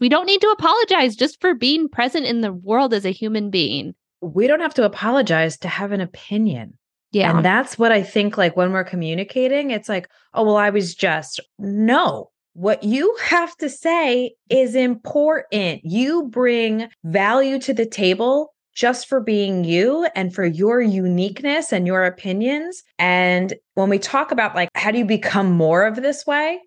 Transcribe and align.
We 0.00 0.08
don't 0.08 0.26
need 0.26 0.40
to 0.40 0.50
apologize 0.50 1.16
just 1.16 1.40
for 1.40 1.54
being 1.54 1.88
present 1.88 2.26
in 2.26 2.40
the 2.40 2.52
world 2.52 2.94
as 2.94 3.04
a 3.04 3.10
human 3.10 3.50
being. 3.50 3.94
We 4.20 4.46
don't 4.46 4.60
have 4.60 4.74
to 4.74 4.84
apologize 4.84 5.56
to 5.58 5.68
have 5.68 5.92
an 5.92 6.00
opinion. 6.00 6.76
Yeah. 7.12 7.30
And 7.34 7.44
that's 7.44 7.78
what 7.78 7.92
I 7.92 8.02
think 8.02 8.36
like 8.36 8.56
when 8.56 8.72
we're 8.72 8.84
communicating, 8.84 9.70
it's 9.70 9.88
like, 9.88 10.08
oh, 10.34 10.44
well, 10.44 10.56
I 10.56 10.70
was 10.70 10.94
just, 10.94 11.40
no. 11.58 12.30
What 12.52 12.82
you 12.82 13.16
have 13.22 13.56
to 13.58 13.70
say 13.70 14.34
is 14.50 14.74
important. 14.74 15.80
You 15.84 16.24
bring 16.24 16.88
value 17.04 17.60
to 17.60 17.72
the 17.72 17.86
table 17.86 18.52
just 18.74 19.08
for 19.08 19.20
being 19.20 19.64
you 19.64 20.08
and 20.14 20.34
for 20.34 20.44
your 20.44 20.80
uniqueness 20.80 21.72
and 21.72 21.86
your 21.86 22.04
opinions. 22.04 22.82
And 22.98 23.54
when 23.74 23.88
we 23.88 23.98
talk 23.98 24.30
about 24.30 24.54
like, 24.54 24.68
how 24.74 24.90
do 24.90 24.98
you 24.98 25.04
become 25.04 25.50
more 25.50 25.86
of 25.86 25.96
this 25.96 26.26
way? 26.26 26.60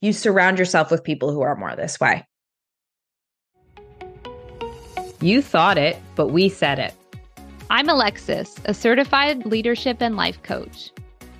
You 0.00 0.12
surround 0.12 0.58
yourself 0.58 0.90
with 0.90 1.04
people 1.04 1.32
who 1.32 1.42
are 1.42 1.56
more 1.56 1.76
this 1.76 2.00
way. 2.00 2.26
You 5.24 5.40
thought 5.40 5.78
it, 5.78 5.96
but 6.16 6.32
we 6.32 6.50
said 6.50 6.78
it. 6.78 6.92
I'm 7.70 7.88
Alexis, 7.88 8.56
a 8.66 8.74
certified 8.74 9.46
leadership 9.46 10.02
and 10.02 10.18
life 10.18 10.42
coach. 10.42 10.90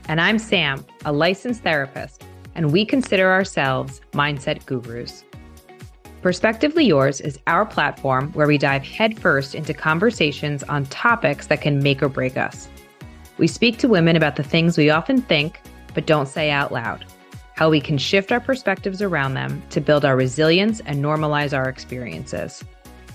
And 0.08 0.22
I'm 0.22 0.38
Sam, 0.38 0.86
a 1.04 1.12
licensed 1.12 1.62
therapist, 1.62 2.24
and 2.54 2.72
we 2.72 2.86
consider 2.86 3.30
ourselves 3.30 4.00
mindset 4.12 4.64
gurus. 4.64 5.22
Perspectively 6.22 6.86
Yours 6.86 7.20
is 7.20 7.38
our 7.46 7.66
platform 7.66 8.32
where 8.32 8.46
we 8.46 8.56
dive 8.56 8.84
headfirst 8.84 9.54
into 9.54 9.74
conversations 9.74 10.62
on 10.62 10.86
topics 10.86 11.48
that 11.48 11.60
can 11.60 11.82
make 11.82 12.02
or 12.02 12.08
break 12.08 12.38
us. 12.38 12.70
We 13.36 13.46
speak 13.46 13.76
to 13.80 13.88
women 13.90 14.16
about 14.16 14.36
the 14.36 14.42
things 14.42 14.78
we 14.78 14.88
often 14.88 15.20
think 15.20 15.60
but 15.92 16.06
don't 16.06 16.26
say 16.26 16.50
out 16.50 16.72
loud, 16.72 17.04
how 17.54 17.68
we 17.68 17.82
can 17.82 17.98
shift 17.98 18.32
our 18.32 18.40
perspectives 18.40 19.02
around 19.02 19.34
them 19.34 19.62
to 19.68 19.82
build 19.82 20.06
our 20.06 20.16
resilience 20.16 20.80
and 20.86 21.04
normalize 21.04 21.54
our 21.54 21.68
experiences. 21.68 22.64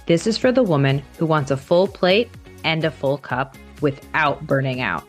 This 0.10 0.26
is 0.26 0.40
for 0.40 0.52
the 0.52 0.64
woman 0.64 1.04
who 1.20 1.28
wants 1.28 1.52
a 1.52 1.56
full 1.56 1.88
plate 1.88 2.32
and 2.64 2.84
a 2.84 2.90
full 2.90 3.20
cup 3.20 3.56
without 3.80 4.48
burning 4.48 4.82
out. 4.82 5.08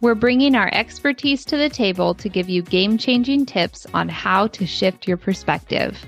We're 0.00 0.16
bringing 0.16 0.56
our 0.56 0.68
expertise 0.74 1.44
to 1.44 1.56
the 1.56 1.68
table 1.68 2.14
to 2.14 2.28
give 2.28 2.48
you 2.48 2.62
game 2.62 2.98
changing 2.98 3.46
tips 3.46 3.86
on 3.94 4.08
how 4.08 4.48
to 4.48 4.66
shift 4.66 5.06
your 5.06 5.18
perspective. 5.18 6.04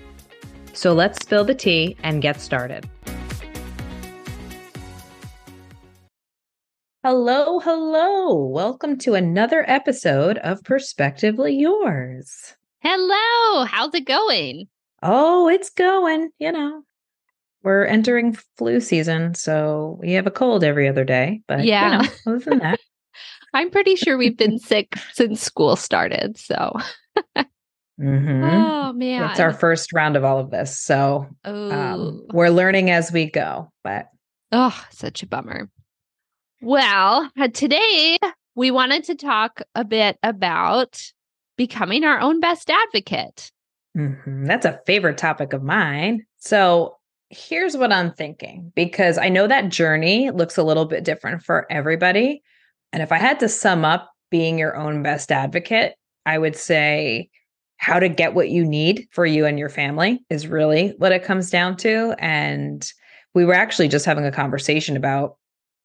So 0.72 0.92
let's 0.92 1.22
spill 1.22 1.44
the 1.44 1.54
tea 1.54 1.96
and 2.02 2.20
get 2.20 2.40
started. 2.40 2.90
Hello, 7.04 7.60
hello. 7.60 8.44
Welcome 8.44 8.98
to 8.98 9.14
another 9.14 9.64
episode 9.70 10.38
of 10.38 10.64
Perspectively 10.64 11.54
Yours. 11.54 12.56
Hello, 12.80 13.66
how's 13.66 13.94
it 13.94 14.04
going? 14.04 14.66
Oh, 15.00 15.46
it's 15.46 15.70
going, 15.70 16.30
you 16.40 16.50
know, 16.50 16.82
we're 17.62 17.84
entering 17.84 18.36
flu 18.56 18.80
season, 18.80 19.34
so 19.34 19.98
we 20.00 20.12
have 20.12 20.26
a 20.26 20.30
cold 20.30 20.64
every 20.64 20.88
other 20.88 21.04
day. 21.04 21.42
But 21.46 21.64
yeah, 21.64 22.02
you 22.02 22.08
know, 22.08 22.14
other 22.26 22.38
than 22.38 22.58
that, 22.60 22.80
I'm 23.54 23.70
pretty 23.70 23.96
sure 23.96 24.16
we've 24.16 24.36
been 24.36 24.58
sick 24.58 24.94
since 25.12 25.42
school 25.42 25.76
started. 25.76 26.38
So, 26.38 26.72
mm-hmm. 28.00 28.44
oh 28.44 28.92
man, 28.92 29.30
it's 29.30 29.40
our 29.40 29.52
first 29.52 29.92
round 29.92 30.16
of 30.16 30.24
all 30.24 30.38
of 30.38 30.50
this. 30.50 30.80
So 30.80 31.26
um, 31.44 32.26
we're 32.32 32.50
learning 32.50 32.90
as 32.90 33.12
we 33.12 33.30
go. 33.30 33.70
But 33.84 34.08
oh, 34.52 34.84
such 34.90 35.22
a 35.22 35.26
bummer. 35.26 35.68
Well, 36.62 37.30
today 37.54 38.18
we 38.54 38.70
wanted 38.70 39.04
to 39.04 39.14
talk 39.14 39.62
a 39.74 39.84
bit 39.84 40.18
about 40.22 41.02
becoming 41.56 42.04
our 42.04 42.20
own 42.20 42.40
best 42.40 42.70
advocate. 42.70 43.50
Mm-hmm. 43.96 44.44
That's 44.44 44.66
a 44.66 44.80
favorite 44.86 45.18
topic 45.18 45.52
of 45.52 45.62
mine. 45.62 46.24
So 46.38 46.96
here's 47.30 47.76
what 47.76 47.92
I'm 47.92 48.12
thinking 48.12 48.72
because 48.74 49.16
I 49.16 49.28
know 49.28 49.46
that 49.46 49.68
journey 49.68 50.30
looks 50.30 50.58
a 50.58 50.64
little 50.64 50.84
bit 50.84 51.04
different 51.04 51.42
for 51.42 51.66
everybody. 51.70 52.42
And 52.92 53.02
if 53.02 53.12
I 53.12 53.18
had 53.18 53.38
to 53.40 53.48
sum 53.48 53.84
up 53.84 54.10
being 54.30 54.58
your 54.58 54.76
own 54.76 55.02
best 55.02 55.30
advocate, 55.30 55.94
I 56.26 56.38
would 56.38 56.56
say 56.56 57.30
how 57.76 57.98
to 57.98 58.08
get 58.08 58.34
what 58.34 58.50
you 58.50 58.64
need 58.64 59.06
for 59.12 59.24
you 59.24 59.46
and 59.46 59.58
your 59.58 59.68
family 59.68 60.20
is 60.28 60.48
really 60.48 60.92
what 60.98 61.12
it 61.12 61.24
comes 61.24 61.50
down 61.50 61.76
to. 61.78 62.14
And 62.18 62.86
we 63.32 63.44
were 63.44 63.54
actually 63.54 63.88
just 63.88 64.04
having 64.04 64.26
a 64.26 64.32
conversation 64.32 64.96
about 64.96 65.36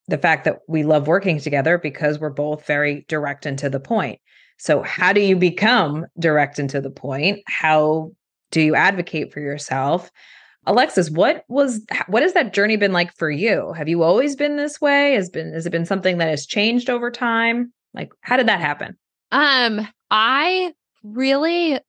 the 0.07 0.17
fact 0.17 0.45
that 0.45 0.59
we 0.67 0.83
love 0.83 1.07
working 1.07 1.39
together 1.39 1.77
because 1.77 2.19
we're 2.19 2.31
both 2.31 2.65
very 2.65 3.05
direct 3.07 3.45
and 3.45 3.57
to 3.59 3.69
the 3.69 3.79
point. 3.79 4.19
So, 4.57 4.81
how 4.83 5.13
do 5.13 5.21
you 5.21 5.35
become 5.35 6.05
direct 6.19 6.59
and 6.59 6.69
to 6.69 6.81
the 6.81 6.91
point? 6.91 7.41
How 7.47 8.11
do 8.51 8.61
you 8.61 8.75
advocate 8.75 9.33
for 9.33 9.39
yourself? 9.39 10.11
Alexis, 10.67 11.09
what 11.09 11.43
was 11.47 11.85
what 12.07 12.23
has 12.23 12.33
that 12.33 12.53
journey 12.53 12.77
been 12.77 12.93
like 12.93 13.15
for 13.15 13.29
you? 13.29 13.73
Have 13.73 13.87
you 13.87 14.03
always 14.03 14.35
been 14.35 14.57
this 14.57 14.81
way? 14.81 15.13
Has 15.13 15.29
been 15.29 15.53
has 15.53 15.65
it 15.65 15.71
been 15.71 15.85
something 15.85 16.17
that 16.17 16.29
has 16.29 16.45
changed 16.45 16.89
over 16.89 17.11
time? 17.11 17.71
Like 17.93 18.11
how 18.21 18.37
did 18.37 18.47
that 18.47 18.59
happen? 18.59 18.97
Um, 19.31 19.87
I 20.11 20.73
really 21.03 21.79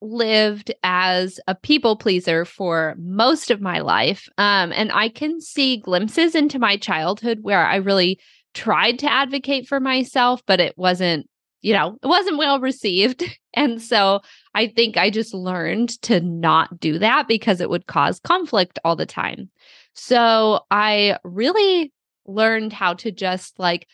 lived 0.00 0.72
as 0.82 1.40
a 1.46 1.54
people 1.54 1.96
pleaser 1.96 2.44
for 2.44 2.94
most 2.98 3.50
of 3.50 3.60
my 3.60 3.80
life. 3.80 4.28
Um, 4.38 4.72
and 4.72 4.92
I 4.92 5.08
can 5.08 5.40
see 5.40 5.78
glimpses 5.78 6.34
into 6.34 6.58
my 6.58 6.76
childhood 6.76 7.38
where 7.42 7.64
I 7.64 7.76
really 7.76 8.20
tried 8.52 8.98
to 9.00 9.10
advocate 9.10 9.66
for 9.66 9.80
myself, 9.80 10.42
but 10.46 10.60
it 10.60 10.76
wasn't, 10.76 11.28
you 11.64 11.72
know, 11.72 11.98
it 12.02 12.06
wasn't 12.06 12.38
well 12.38 12.60
received. 12.60 13.24
And 13.56 13.80
so 13.80 14.20
I 14.52 14.66
think 14.66 14.96
I 14.96 15.10
just 15.10 15.32
learned 15.32 15.90
to 16.02 16.20
not 16.20 16.80
do 16.80 16.98
that 16.98 17.28
because 17.28 17.60
it 17.60 17.70
would 17.70 17.86
cause 17.86 18.18
conflict 18.18 18.80
all 18.84 18.96
the 18.96 19.06
time. 19.06 19.48
So 19.92 20.62
I 20.72 21.18
really 21.22 21.92
learned 22.26 22.72
how 22.72 22.94
to 22.94 23.12
just 23.12 23.56
like 23.60 23.86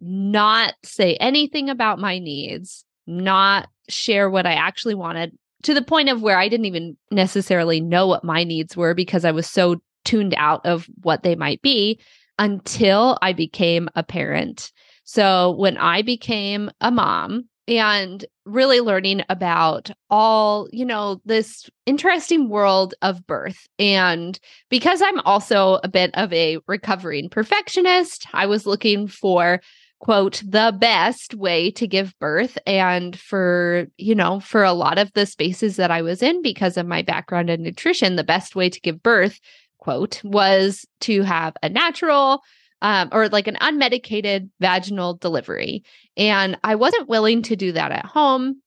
not 0.00 0.74
say 0.84 1.16
anything 1.16 1.70
about 1.70 1.98
my 1.98 2.20
needs, 2.20 2.84
not 3.08 3.68
share 3.88 4.30
what 4.30 4.46
I 4.46 4.52
actually 4.52 4.94
wanted 4.94 5.36
to 5.64 5.74
the 5.74 5.82
point 5.82 6.08
of 6.08 6.22
where 6.22 6.38
I 6.38 6.48
didn't 6.48 6.66
even 6.66 6.96
necessarily 7.10 7.80
know 7.80 8.06
what 8.06 8.22
my 8.22 8.44
needs 8.44 8.76
were 8.76 8.94
because 8.94 9.24
I 9.24 9.32
was 9.32 9.48
so 9.50 9.82
tuned 10.04 10.34
out 10.36 10.64
of 10.64 10.86
what 11.02 11.24
they 11.24 11.34
might 11.34 11.60
be 11.62 11.98
until 12.38 13.18
I 13.22 13.32
became 13.32 13.88
a 13.96 14.04
parent. 14.04 14.70
So 15.04 15.52
when 15.52 15.76
I 15.76 16.02
became 16.02 16.70
a 16.80 16.90
mom, 16.90 17.48
and 17.66 18.24
really 18.44 18.80
learning 18.80 19.22
about 19.28 19.90
all, 20.10 20.68
you 20.70 20.84
know, 20.84 21.20
this 21.24 21.68
interesting 21.86 22.48
world 22.48 22.94
of 23.02 23.26
birth. 23.26 23.66
And 23.78 24.38
because 24.68 25.00
I'm 25.00 25.20
also 25.20 25.80
a 25.82 25.88
bit 25.88 26.10
of 26.14 26.32
a 26.32 26.58
recovering 26.66 27.28
perfectionist, 27.30 28.26
I 28.32 28.46
was 28.46 28.66
looking 28.66 29.08
for 29.08 29.60
quote 30.00 30.42
the 30.46 30.76
best 30.78 31.34
way 31.34 31.70
to 31.70 31.86
give 31.86 32.18
birth 32.18 32.58
and 32.66 33.18
for 33.18 33.86
you 33.96 34.14
know 34.14 34.38
for 34.40 34.62
a 34.62 34.72
lot 34.72 34.98
of 34.98 35.10
the 35.14 35.24
spaces 35.24 35.76
that 35.76 35.90
i 35.90 36.02
was 36.02 36.20
in 36.20 36.42
because 36.42 36.76
of 36.76 36.84
my 36.84 37.00
background 37.00 37.48
in 37.48 37.62
nutrition 37.62 38.16
the 38.16 38.24
best 38.24 38.54
way 38.54 38.68
to 38.68 38.80
give 38.80 39.02
birth 39.02 39.40
quote 39.78 40.20
was 40.24 40.84
to 41.00 41.22
have 41.22 41.54
a 41.62 41.70
natural 41.70 42.42
um, 42.84 43.08
or 43.12 43.30
like 43.30 43.48
an 43.48 43.56
unmedicated 43.62 44.50
vaginal 44.60 45.14
delivery. 45.14 45.82
And 46.18 46.58
I 46.62 46.74
wasn't 46.74 47.08
willing 47.08 47.40
to 47.44 47.56
do 47.56 47.72
that 47.72 47.90
at 47.90 48.04
home. 48.04 48.60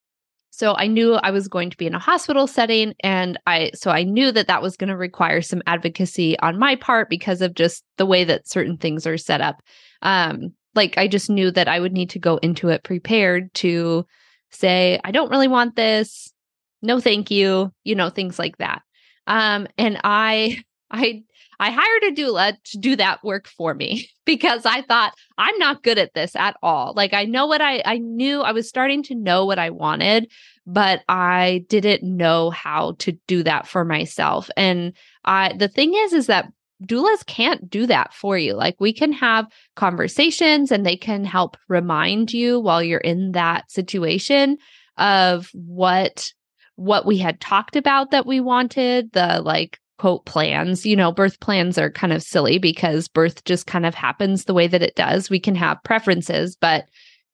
So 0.50 0.74
I 0.76 0.88
knew 0.88 1.14
I 1.14 1.30
was 1.30 1.48
going 1.48 1.70
to 1.70 1.78
be 1.78 1.86
in 1.86 1.94
a 1.94 2.00
hospital 2.00 2.48
setting 2.48 2.96
and 3.02 3.40
I 3.46 3.70
so 3.76 3.92
I 3.92 4.02
knew 4.02 4.32
that 4.32 4.48
that 4.48 4.64
was 4.64 4.76
going 4.76 4.88
to 4.88 4.98
require 4.98 5.44
some 5.44 5.62
advocacy 5.68 6.38
on 6.40 6.58
my 6.58 6.76
part 6.76 7.12
because 7.12 7.44
of 7.44 7.54
just 7.54 7.84
the 7.98 8.08
way 8.08 8.24
that 8.24 8.50
certain 8.50 8.76
things 8.76 9.06
are 9.06 9.20
set 9.20 9.40
up. 9.40 9.62
Um 10.02 10.56
like 10.74 10.98
I 10.98 11.08
just 11.08 11.30
knew 11.30 11.52
that 11.52 11.68
I 11.68 11.80
would 11.80 11.94
need 11.94 12.10
to 12.12 12.20
go 12.20 12.38
into 12.38 12.70
it 12.70 12.84
prepared 12.84 13.54
to 13.56 14.08
say 14.50 15.00
I 15.04 15.12
don't 15.12 15.30
really 15.30 15.48
want 15.48 15.76
this. 15.76 16.34
No 16.82 17.00
thank 17.00 17.30
you, 17.30 17.72
you 17.84 17.94
know, 17.94 18.10
things 18.10 18.40
like 18.40 18.58
that. 18.58 18.82
Um 19.28 19.68
and 19.78 20.02
I 20.04 20.64
I 20.90 21.24
I 21.60 21.72
hired 21.72 22.04
a 22.04 22.12
doula 22.12 22.54
to 22.66 22.78
do 22.78 22.96
that 22.96 23.24
work 23.24 23.48
for 23.48 23.74
me 23.74 24.10
because 24.26 24.66
I 24.66 24.82
thought 24.82 25.14
I'm 25.38 25.58
not 25.58 25.84
good 25.84 25.98
at 25.98 26.14
this 26.14 26.36
at 26.36 26.56
all. 26.62 26.94
Like 26.96 27.14
I 27.14 27.26
know 27.26 27.48
what 27.48 27.62
I 27.62 27.82
I 27.86 27.98
knew 27.98 28.42
I 28.42 28.52
was 28.52 28.70
starting 28.70 29.04
to 29.04 29.16
know 29.16 29.46
what 29.46 29.60
I 29.60 29.70
wanted, 29.70 30.32
but 30.66 31.04
I 31.10 31.66
didn't 31.70 32.04
know 32.04 32.50
how 32.50 32.94
to 33.00 33.14
do 33.28 33.44
that 33.44 33.68
for 33.68 33.86
myself. 33.86 34.50
And 34.56 34.94
I 35.26 35.54
the 35.58 35.68
thing 35.68 35.94
is 35.94 36.14
is 36.14 36.28
that 36.28 36.52
doulas 36.84 37.26
can't 37.26 37.70
do 37.70 37.88
that 37.88 38.14
for 38.14 38.38
you. 38.38 38.54
Like 38.54 38.76
we 38.80 38.94
can 38.94 39.12
have 39.14 39.48
conversations 39.76 40.72
and 40.72 40.86
they 40.86 40.98
can 40.98 41.26
help 41.26 41.58
remind 41.68 42.34
you 42.34 42.60
while 42.60 42.84
you're 42.84 43.00
in 43.00 43.32
that 43.32 43.72
situation 43.72 44.58
of 44.98 45.50
what 45.54 46.32
what 46.76 47.08
we 47.08 47.18
had 47.18 47.42
talked 47.42 47.76
about 47.76 48.12
that 48.12 48.28
we 48.28 48.40
wanted, 48.40 49.12
the 49.14 49.42
like 49.44 49.80
quote 49.98 50.26
plans. 50.26 50.86
You 50.86 50.96
know, 50.96 51.12
birth 51.12 51.40
plans 51.40 51.78
are 51.78 51.92
kind 51.92 52.14
of 52.14 52.24
silly 52.24 52.58
because 52.58 53.08
birth 53.08 53.44
just 53.46 53.68
kind 53.68 53.86
of 53.86 53.96
happens 53.96 54.46
the 54.46 54.54
way 54.54 54.68
that 54.68 54.84
it 54.84 54.96
does. 54.96 55.30
We 55.30 55.40
can 55.40 55.56
have 55.56 55.84
preferences, 55.84 56.56
but 56.56 56.86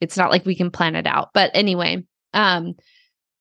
it's 0.02 0.18
not 0.18 0.32
like 0.32 0.46
we 0.46 0.56
can 0.56 0.72
plan 0.72 0.96
it 0.96 1.08
out. 1.08 1.30
But 1.34 1.52
anyway, 1.54 2.04
um 2.34 2.74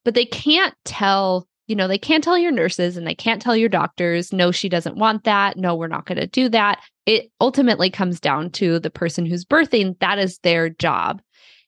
but 0.05 0.15
they 0.15 0.27
can't 0.27 0.75
tell 0.85 1.47
you 1.69 1.77
know, 1.77 1.87
they 1.87 1.99
can't 1.99 2.25
tell 2.25 2.37
your 2.37 2.53
nurses 2.53 2.97
and 2.97 3.07
they 3.07 3.15
can't 3.15 3.41
tell 3.41 3.57
your 3.57 3.69
doctors, 3.69 4.33
no, 4.33 4.51
she 4.51 4.69
doesn't 4.69 4.97
want 4.97 5.25
that. 5.25 5.57
No, 5.57 5.75
we're 5.75 5.87
not 5.87 6.07
going 6.07 6.19
to 6.19 6.27
do 6.27 6.49
that. 6.51 6.81
It 7.07 7.31
ultimately 7.41 7.89
comes 7.89 8.21
down 8.21 8.51
to 8.51 8.79
the 8.81 8.91
person 8.91 9.25
who's 9.25 9.45
birthing. 9.45 9.99
That 10.01 10.19
is 10.19 10.39
their 10.39 10.69
job. 10.69 11.23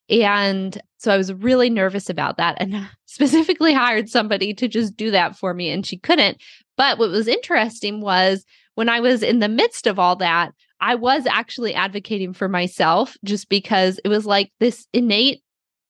And 0.09 0.79
so 0.97 1.11
I 1.11 1.17
was 1.17 1.33
really 1.33 1.69
nervous 1.69 2.09
about 2.09 2.37
that 2.37 2.57
and 2.59 2.87
specifically 3.05 3.73
hired 3.73 4.09
somebody 4.09 4.53
to 4.55 4.67
just 4.67 4.95
do 4.95 5.11
that 5.11 5.35
for 5.37 5.53
me, 5.53 5.69
and 5.69 5.85
she 5.85 5.97
couldn't. 5.97 6.41
But 6.77 6.97
what 6.97 7.09
was 7.09 7.27
interesting 7.27 8.01
was 8.01 8.45
when 8.75 8.89
I 8.89 8.99
was 8.99 9.23
in 9.23 9.39
the 9.39 9.49
midst 9.49 9.87
of 9.87 9.99
all 9.99 10.15
that, 10.17 10.51
I 10.81 10.95
was 10.95 11.25
actually 11.25 11.73
advocating 11.73 12.33
for 12.33 12.49
myself 12.49 13.15
just 13.23 13.49
because 13.49 13.99
it 14.03 14.09
was 14.09 14.25
like 14.25 14.51
this 14.59 14.85
innate 14.93 15.41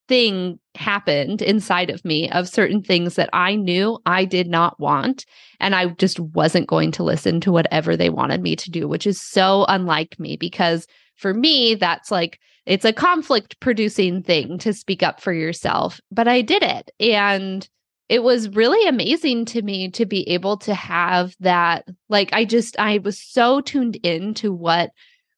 thing 0.08 0.60
happened 0.76 1.42
inside 1.42 1.90
of 1.90 2.06
me 2.06 2.30
of 2.30 2.48
certain 2.48 2.82
things 2.84 3.16
that 3.16 3.30
I 3.34 3.56
knew 3.56 3.98
I 4.06 4.26
did 4.26 4.48
not 4.48 4.80
want. 4.80 5.26
And 5.60 5.74
I 5.76 5.88
just 5.88 6.20
wasn't 6.20 6.68
going 6.68 6.92
to 6.94 7.04
listen 7.04 7.42
to 7.42 7.52
whatever 7.52 7.98
they 7.98 8.10
wanted 8.10 8.42
me 8.42 8.56
to 8.58 8.70
do, 8.70 8.88
which 8.88 9.08
is 9.08 9.22
so 9.22 9.66
unlike 9.68 10.20
me 10.20 10.38
because 10.38 10.86
for 11.16 11.34
me, 11.34 11.76
that's 11.76 12.12
like, 12.12 12.40
it's 12.66 12.86
a 12.86 12.94
conflict 12.94 13.60
producing 13.60 14.22
thing 14.22 14.58
to 14.60 14.74
speak 14.74 15.02
up 15.02 15.22
for 15.22 15.34
yourself. 15.34 16.00
But 16.12 16.28
I 16.28 16.42
did 16.42 16.62
it. 16.62 16.92
And 17.00 17.68
it 18.10 18.24
was 18.24 18.50
really 18.50 18.88
amazing 18.88 19.46
to 19.46 19.62
me 19.62 19.90
to 19.92 20.06
be 20.06 20.28
able 20.30 20.58
to 20.58 20.74
have 20.74 21.36
that. 21.40 21.88
Like, 22.10 22.32
I 22.34 22.46
just, 22.46 22.80
I 22.80 23.00
was 23.00 23.20
so 23.20 23.62
tuned 23.62 23.98
in 24.04 24.34
to 24.36 24.54
what 24.54 24.92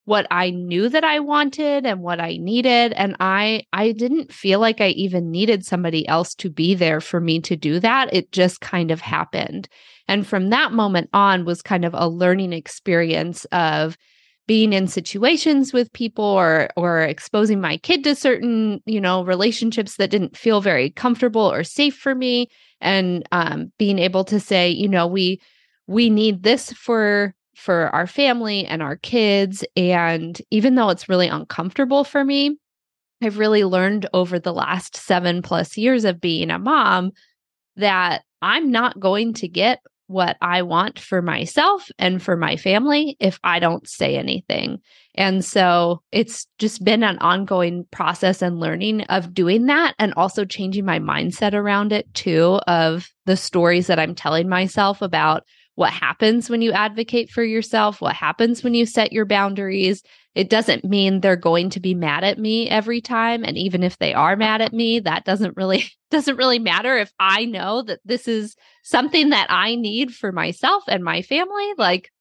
what 0.08 0.26
I 0.32 0.52
knew 0.52 0.88
that 0.88 1.04
I 1.04 1.20
wanted 1.20 1.86
and 1.86 2.02
what 2.02 2.22
I 2.22 2.38
needed 2.38 2.94
and 2.94 3.18
I 3.20 3.64
I 3.74 3.92
didn't 3.92 4.32
feel 4.32 4.62
like 4.62 4.80
I 4.80 4.88
even 4.92 5.32
needed 5.32 5.66
somebody 5.66 6.08
else 6.08 6.34
to 6.36 6.50
be 6.50 6.76
there 6.76 7.02
for 7.02 7.20
me 7.20 7.42
to 7.42 7.58
do 7.58 7.82
that 7.82 8.14
it 8.14 8.32
just 8.32 8.62
kind 8.62 8.90
of 8.90 9.02
happened 9.02 9.68
and 10.08 10.26
from 10.26 10.50
that 10.52 10.72
moment 10.72 11.10
on 11.12 11.44
was 11.44 11.62
kind 11.62 11.84
of 11.84 11.94
a 11.94 12.08
learning 12.08 12.54
experience 12.54 13.44
of 13.52 13.98
being 14.48 14.74
in 14.74 14.88
situations 14.88 15.74
with 15.74 15.92
people 15.94 16.24
or 16.24 16.70
or 16.76 17.02
exposing 17.02 17.62
my 17.62 17.78
kid 17.78 18.04
to 18.04 18.16
certain 18.16 18.82
you 18.86 19.02
know 19.02 19.24
relationships 19.24 19.98
that 19.98 20.10
didn't 20.10 20.38
feel 20.38 20.62
very 20.62 20.90
comfortable 20.90 21.52
or 21.52 21.64
safe 21.64 21.96
for 21.96 22.16
me 22.16 22.48
and 22.82 23.28
um, 23.32 23.72
being 23.78 24.00
able 24.00 24.24
to 24.24 24.40
say 24.40 24.70
you 24.70 24.88
know 24.88 25.06
we 25.06 25.40
we 25.88 26.10
need 26.10 26.44
this 26.44 26.72
for 26.74 27.34
for 27.58 27.90
our 27.90 28.06
family 28.06 28.66
and 28.68 28.84
our 28.84 28.96
kids. 28.96 29.66
And 29.76 30.40
even 30.52 30.76
though 30.76 30.90
it's 30.90 31.10
really 31.10 31.28
uncomfortable 31.28 32.04
for 32.04 32.24
me, 32.24 32.58
I've 33.22 33.40
really 33.40 33.64
learned 33.64 34.08
over 34.14 34.38
the 34.38 34.54
last 34.54 34.96
seven 34.96 35.42
plus 35.42 35.76
years 35.76 36.06
of 36.06 36.22
being 36.22 36.52
a 36.52 36.60
mom 36.60 37.14
that 37.76 38.24
I'm 38.44 38.72
not 38.72 39.00
going 39.00 39.34
to 39.36 39.48
get 39.48 39.80
what 40.08 40.38
I 40.42 40.62
want 40.62 41.00
for 41.00 41.22
myself 41.22 41.90
and 42.00 42.22
for 42.22 42.36
my 42.36 42.56
family 42.56 43.18
if 43.20 43.40
I 43.44 43.60
don't 43.60 43.88
say 43.88 44.18
anything. 44.18 44.80
And 45.16 45.44
so 45.44 46.02
it's 46.12 46.48
just 46.60 46.84
been 46.84 47.04
an 47.04 47.18
ongoing 47.20 47.86
process 47.92 48.42
and 48.42 48.60
learning 48.60 49.02
of 49.04 49.34
doing 49.34 49.66
that 49.66 49.96
and 50.00 50.14
also 50.16 50.46
changing 50.46 50.86
my 50.86 51.00
mindset 51.00 51.54
around 51.54 51.92
it 51.92 52.12
too 52.14 52.60
of 52.68 53.10
the 53.26 53.38
stories 53.38 53.88
that 53.88 54.00
I'm 54.00 54.16
telling 54.16 54.48
myself 54.48 55.02
about 55.02 55.44
what 55.76 55.94
happens 55.94 56.50
when 56.50 56.64
you 56.64 56.72
advocate 56.72 57.30
for 57.30 57.44
yourself, 57.44 58.02
what 58.02 58.16
happens 58.16 58.64
when 58.64 58.74
you 58.74 58.86
set 58.86 59.14
your 59.14 59.26
boundaries. 59.26 60.02
It 60.38 60.52
doesn't 60.52 60.86
mean 60.86 61.22
they're 61.22 61.36
going 61.36 61.72
to 61.72 61.80
be 61.80 61.96
mad 61.96 62.24
at 62.24 62.38
me 62.38 62.70
every 62.70 63.02
time 63.02 63.44
and 63.44 63.58
even 63.58 63.82
if 63.82 63.98
they 63.98 64.14
are 64.14 64.36
mad 64.36 64.62
at 64.62 64.72
me, 64.72 65.00
that 65.00 65.26
doesn't 65.26 65.58
really 65.58 65.86
doesn't 66.12 66.38
really 66.38 66.60
matter 66.60 66.96
if 66.96 67.12
I 67.20 67.46
know 67.46 67.82
that 67.82 68.02
this 68.06 68.28
is 68.28 68.56
something 68.84 69.32
that 69.32 69.48
I 69.50 69.74
need 69.74 70.14
for 70.14 70.32
myself 70.32 70.84
and 70.88 71.04
my 71.04 71.24
family. 71.24 71.74
Like 71.80 72.12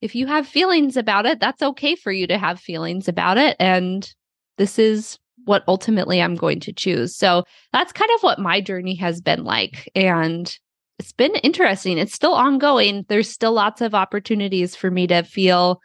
if 0.00 0.14
you 0.14 0.28
have 0.28 0.46
feelings 0.46 0.96
about 0.96 1.26
it, 1.26 1.40
that's 1.40 1.62
okay 1.62 1.96
for 1.96 2.12
you 2.12 2.28
to 2.28 2.38
have 2.38 2.60
feelings 2.60 3.08
about 3.08 3.38
it 3.38 3.56
and 3.58 4.08
this 4.56 4.78
is 4.78 5.18
what 5.46 5.64
ultimately 5.66 6.22
I'm 6.22 6.36
going 6.36 6.60
to 6.60 6.72
choose. 6.72 7.16
So 7.16 7.42
that's 7.72 7.92
kind 7.92 8.10
of 8.14 8.22
what 8.22 8.38
my 8.38 8.60
journey 8.60 8.94
has 8.98 9.20
been 9.20 9.42
like 9.42 9.90
and 9.96 10.56
it's 11.00 11.12
been 11.12 11.34
interesting. 11.34 11.98
It's 11.98 12.14
still 12.14 12.34
ongoing. 12.34 13.04
There's 13.08 13.28
still 13.28 13.52
lots 13.52 13.80
of 13.80 13.96
opportunities 13.96 14.76
for 14.76 14.92
me 14.92 15.08
to 15.08 15.24
feel 15.24 15.80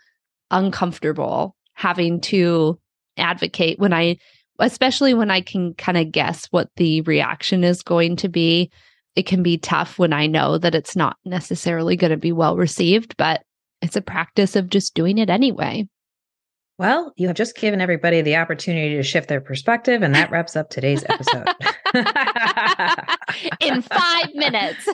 uncomfortable 0.52 1.56
having 1.74 2.22
to 2.22 2.80
advocate 3.18 3.80
when 3.80 3.94
I, 3.94 4.18
especially 4.60 5.14
when 5.14 5.32
I 5.32 5.42
can 5.42 5.74
kind 5.74 5.98
of 5.98 6.12
guess 6.12 6.46
what 6.52 6.70
the 6.76 7.02
reaction 7.02 7.64
is 7.64 7.82
going 7.82 8.18
to 8.18 8.30
be. 8.30 8.72
It 9.16 9.26
can 9.26 9.44
be 9.44 9.58
tough 9.58 10.00
when 10.00 10.14
I 10.14 10.28
know 10.28 10.58
that 10.58 10.76
it's 10.76 10.96
not 10.96 11.18
necessarily 11.26 11.96
going 11.98 12.12
to 12.12 12.18
be 12.18 12.32
well 12.32 12.56
received, 12.56 13.18
but 13.18 13.44
it's 13.82 13.96
a 13.96 14.02
practice 14.02 14.56
of 14.56 14.70
just 14.70 14.94
doing 14.94 15.18
it 15.18 15.30
anyway. 15.30 15.88
Well, 16.78 17.14
you 17.16 17.28
have 17.28 17.36
just 17.36 17.56
given 17.56 17.80
everybody 17.80 18.22
the 18.22 18.38
opportunity 18.38 18.96
to 18.96 19.04
shift 19.04 19.28
their 19.28 19.42
perspective, 19.42 20.02
and 20.02 20.16
that 20.16 20.32
wraps 20.32 20.56
up 20.56 20.72
today's 20.72 21.04
episode. 21.08 21.48
In 23.60 23.84
five 23.84 24.34
minutes. 24.34 24.90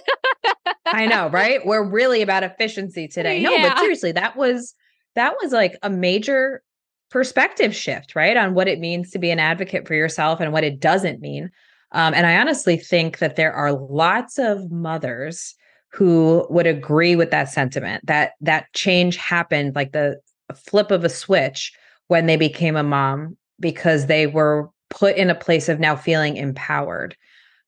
I 0.85 1.05
know, 1.05 1.29
right? 1.29 1.65
We're 1.65 1.87
really 1.87 2.21
about 2.21 2.43
efficiency 2.43 3.07
today. 3.07 3.39
No, 3.39 3.51
yeah. 3.51 3.69
but 3.69 3.79
seriously, 3.79 4.11
that 4.13 4.35
was 4.35 4.75
that 5.17 5.35
was 5.41 5.51
like 5.51 5.77
a 5.81 5.89
major 5.89 6.61
perspective 7.09 7.75
shift, 7.75 8.15
right? 8.15 8.37
On 8.37 8.53
what 8.53 8.67
it 8.67 8.79
means 8.79 9.11
to 9.11 9.19
be 9.19 9.31
an 9.31 9.39
advocate 9.39 9.87
for 9.87 9.95
yourself 9.95 10.39
and 10.39 10.53
what 10.53 10.63
it 10.63 10.79
doesn't 10.79 11.21
mean. 11.21 11.49
Um, 11.91 12.13
and 12.13 12.25
I 12.25 12.37
honestly 12.37 12.77
think 12.77 13.19
that 13.19 13.35
there 13.35 13.53
are 13.53 13.71
lots 13.71 14.37
of 14.37 14.71
mothers 14.71 15.55
who 15.91 16.45
would 16.49 16.67
agree 16.67 17.15
with 17.15 17.31
that 17.31 17.49
sentiment 17.49 18.05
that 18.05 18.33
that 18.41 18.71
change 18.73 19.15
happened 19.15 19.75
like 19.75 19.93
the 19.93 20.19
flip 20.53 20.91
of 20.91 21.03
a 21.03 21.09
switch 21.09 21.73
when 22.07 22.25
they 22.25 22.37
became 22.37 22.75
a 22.75 22.83
mom 22.83 23.37
because 23.59 24.05
they 24.05 24.27
were 24.27 24.69
put 24.89 25.15
in 25.15 25.29
a 25.29 25.35
place 25.35 25.69
of 25.69 25.79
now 25.79 25.95
feeling 25.95 26.37
empowered. 26.37 27.15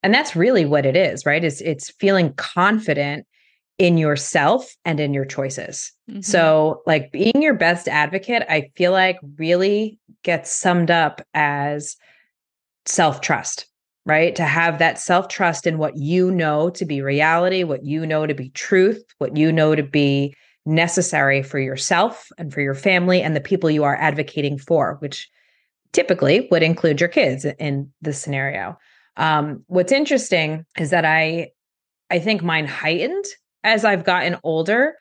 And 0.03 0.13
that's 0.13 0.35
really 0.35 0.65
what 0.65 0.85
it 0.85 0.95
is, 0.95 1.25
right? 1.25 1.43
It's 1.43 1.61
it's 1.61 1.91
feeling 1.91 2.33
confident 2.33 3.25
in 3.79 3.97
yourself 3.97 4.75
and 4.85 4.99
in 4.99 5.13
your 5.13 5.25
choices. 5.25 5.91
Mm-hmm. 6.11 6.21
So, 6.21 6.83
like 6.85 7.11
being 7.11 7.41
your 7.41 7.55
best 7.55 7.87
advocate, 7.87 8.43
I 8.49 8.69
feel 8.75 8.91
like 8.91 9.17
really 9.37 9.97
gets 10.23 10.51
summed 10.51 10.91
up 10.91 11.21
as 11.33 11.95
self-trust, 12.85 13.65
right? 14.05 14.35
To 14.35 14.43
have 14.43 14.79
that 14.79 14.99
self-trust 14.99 15.65
in 15.65 15.77
what 15.77 15.97
you 15.97 16.29
know 16.29 16.69
to 16.71 16.85
be 16.85 17.01
reality, 17.01 17.63
what 17.63 17.85
you 17.85 18.05
know 18.05 18.27
to 18.27 18.33
be 18.33 18.49
truth, 18.49 19.01
what 19.17 19.37
you 19.37 19.51
know 19.51 19.75
to 19.75 19.83
be 19.83 20.35
necessary 20.65 21.41
for 21.41 21.57
yourself 21.57 22.29
and 22.37 22.53
for 22.53 22.61
your 22.61 22.75
family 22.75 23.21
and 23.21 23.35
the 23.35 23.41
people 23.41 23.71
you 23.71 23.85
are 23.85 23.95
advocating 23.95 24.57
for, 24.57 24.97
which 24.99 25.29
typically 25.93 26.47
would 26.51 26.63
include 26.63 26.99
your 26.99 27.09
kids 27.09 27.45
in 27.45 27.91
this 28.01 28.21
scenario. 28.21 28.77
Um, 29.15 29.63
what's 29.67 29.91
interesting 29.91 30.65
is 30.77 30.89
that 30.89 31.05
I, 31.05 31.51
I 32.09 32.19
think 32.19 32.43
mine 32.43 32.67
heightened 32.67 33.25
as 33.63 33.85
I've 33.85 34.05
gotten 34.05 34.37
older, 34.43 34.95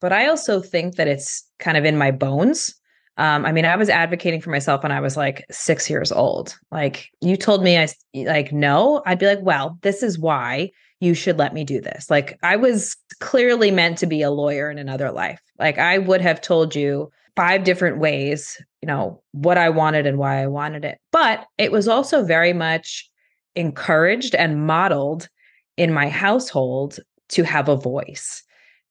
but 0.00 0.12
I 0.12 0.26
also 0.26 0.60
think 0.60 0.96
that 0.96 1.08
it's 1.08 1.44
kind 1.58 1.76
of 1.76 1.84
in 1.84 1.96
my 1.96 2.10
bones. 2.10 2.74
Um, 3.16 3.46
I 3.46 3.52
mean, 3.52 3.64
I 3.64 3.76
was 3.76 3.88
advocating 3.88 4.40
for 4.40 4.50
myself 4.50 4.82
when 4.82 4.92
I 4.92 5.00
was 5.00 5.16
like 5.16 5.44
six 5.50 5.88
years 5.88 6.10
old. 6.10 6.56
Like 6.70 7.08
you 7.20 7.36
told 7.36 7.62
me, 7.62 7.78
I 7.78 7.88
like 8.14 8.52
no. 8.52 9.02
I'd 9.06 9.18
be 9.18 9.26
like, 9.26 9.42
well, 9.42 9.78
this 9.82 10.02
is 10.02 10.18
why 10.18 10.70
you 11.00 11.14
should 11.14 11.38
let 11.38 11.54
me 11.54 11.64
do 11.64 11.80
this. 11.80 12.10
Like 12.10 12.38
I 12.42 12.56
was 12.56 12.96
clearly 13.20 13.70
meant 13.70 13.98
to 13.98 14.06
be 14.06 14.22
a 14.22 14.30
lawyer 14.30 14.70
in 14.70 14.78
another 14.78 15.12
life. 15.12 15.40
Like 15.58 15.78
I 15.78 15.98
would 15.98 16.20
have 16.20 16.40
told 16.40 16.74
you 16.74 17.10
five 17.36 17.64
different 17.64 17.98
ways, 17.98 18.60
you 18.80 18.86
know, 18.86 19.22
what 19.32 19.58
I 19.58 19.68
wanted 19.68 20.06
and 20.06 20.18
why 20.18 20.42
I 20.42 20.46
wanted 20.46 20.84
it. 20.84 20.98
But 21.12 21.46
it 21.58 21.72
was 21.72 21.88
also 21.88 22.24
very 22.24 22.52
much 22.52 23.08
encouraged 23.54 24.34
and 24.34 24.66
modeled 24.66 25.28
in 25.76 25.92
my 25.92 26.08
household 26.08 26.98
to 27.30 27.42
have 27.42 27.68
a 27.68 27.76
voice. 27.76 28.42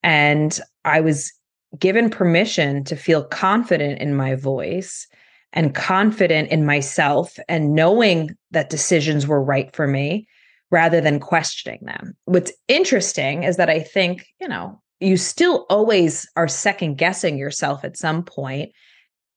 And 0.02 0.60
I 0.86 1.02
was 1.02 1.32
given 1.80 2.10
permission 2.10 2.84
to 2.86 2.96
feel 2.96 3.24
confident 3.24 4.00
in 4.00 4.16
my 4.16 4.36
voice 4.36 5.08
and 5.54 5.76
confident 5.76 6.50
in 6.50 6.66
myself 6.66 7.38
and 7.48 7.74
knowing 7.74 8.36
that 8.52 8.70
decisions 8.70 9.28
were 9.28 9.42
right 9.42 9.74
for 9.76 9.88
me 9.88 10.28
rather 10.72 11.00
than 11.00 11.20
questioning 11.20 11.80
them. 11.84 12.16
What's 12.26 12.52
interesting 12.68 13.44
is 13.44 13.58
that 13.58 13.70
I 13.70 13.80
think, 13.80 14.26
you 14.42 14.48
know, 14.48 14.82
you 15.00 15.18
still 15.18 15.66
always 15.70 16.28
are 16.36 16.48
second 16.48 16.96
guessing 16.98 17.38
yourself 17.38 17.84
at 17.84 17.98
some 17.98 18.24
point 18.24 18.72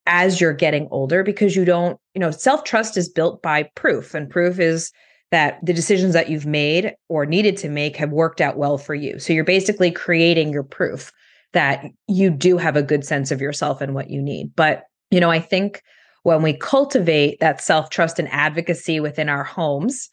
as 0.07 0.41
you're 0.41 0.55
getting 0.55 0.89
older 0.91 1.23
because 1.23 1.57
you 1.57 1.65
don't, 1.65 1.99
you 2.15 2.21
know, 2.21 2.31
self 2.31 2.65
trust 2.65 2.97
is 2.97 3.09
built 3.09 3.43
by 3.43 3.65
proof, 3.75 4.15
and 4.15 4.31
proof 4.31 4.59
is 4.59 4.93
that 5.31 5.59
the 5.65 5.73
decisions 5.73 6.13
that 6.15 6.31
you've 6.31 6.47
made 6.47 6.95
or 7.09 7.27
needed 7.27 7.57
to 7.59 7.69
make 7.69 7.97
have 7.97 8.11
worked 8.11 8.41
out 8.41 8.57
well 8.57 8.79
for 8.79 8.95
you. 8.95 9.19
So 9.19 9.33
you're 9.33 9.45
basically 9.45 9.91
creating 9.91 10.53
your 10.53 10.63
proof 10.63 11.13
that 11.53 11.85
you 12.07 12.31
do 12.31 12.59
have 12.59 12.77
a 12.77 12.83
good 12.83 13.05
sense 13.05 13.31
of 13.31 13.41
yourself 13.41 13.81
and 13.81 13.95
what 13.95 14.11
you 14.11 14.23
need. 14.23 14.55
But, 14.55 14.85
you 15.11 15.21
know, 15.21 15.31
I 15.31 15.41
think 15.41 15.83
when 16.23 16.43
we 16.43 16.53
cultivate 16.53 17.41
that 17.41 17.61
self 17.61 17.91
trust 17.91 18.19
and 18.19 18.29
advocacy 18.31 19.01
within 19.01 19.29
our 19.29 19.45
homes, 19.45 20.11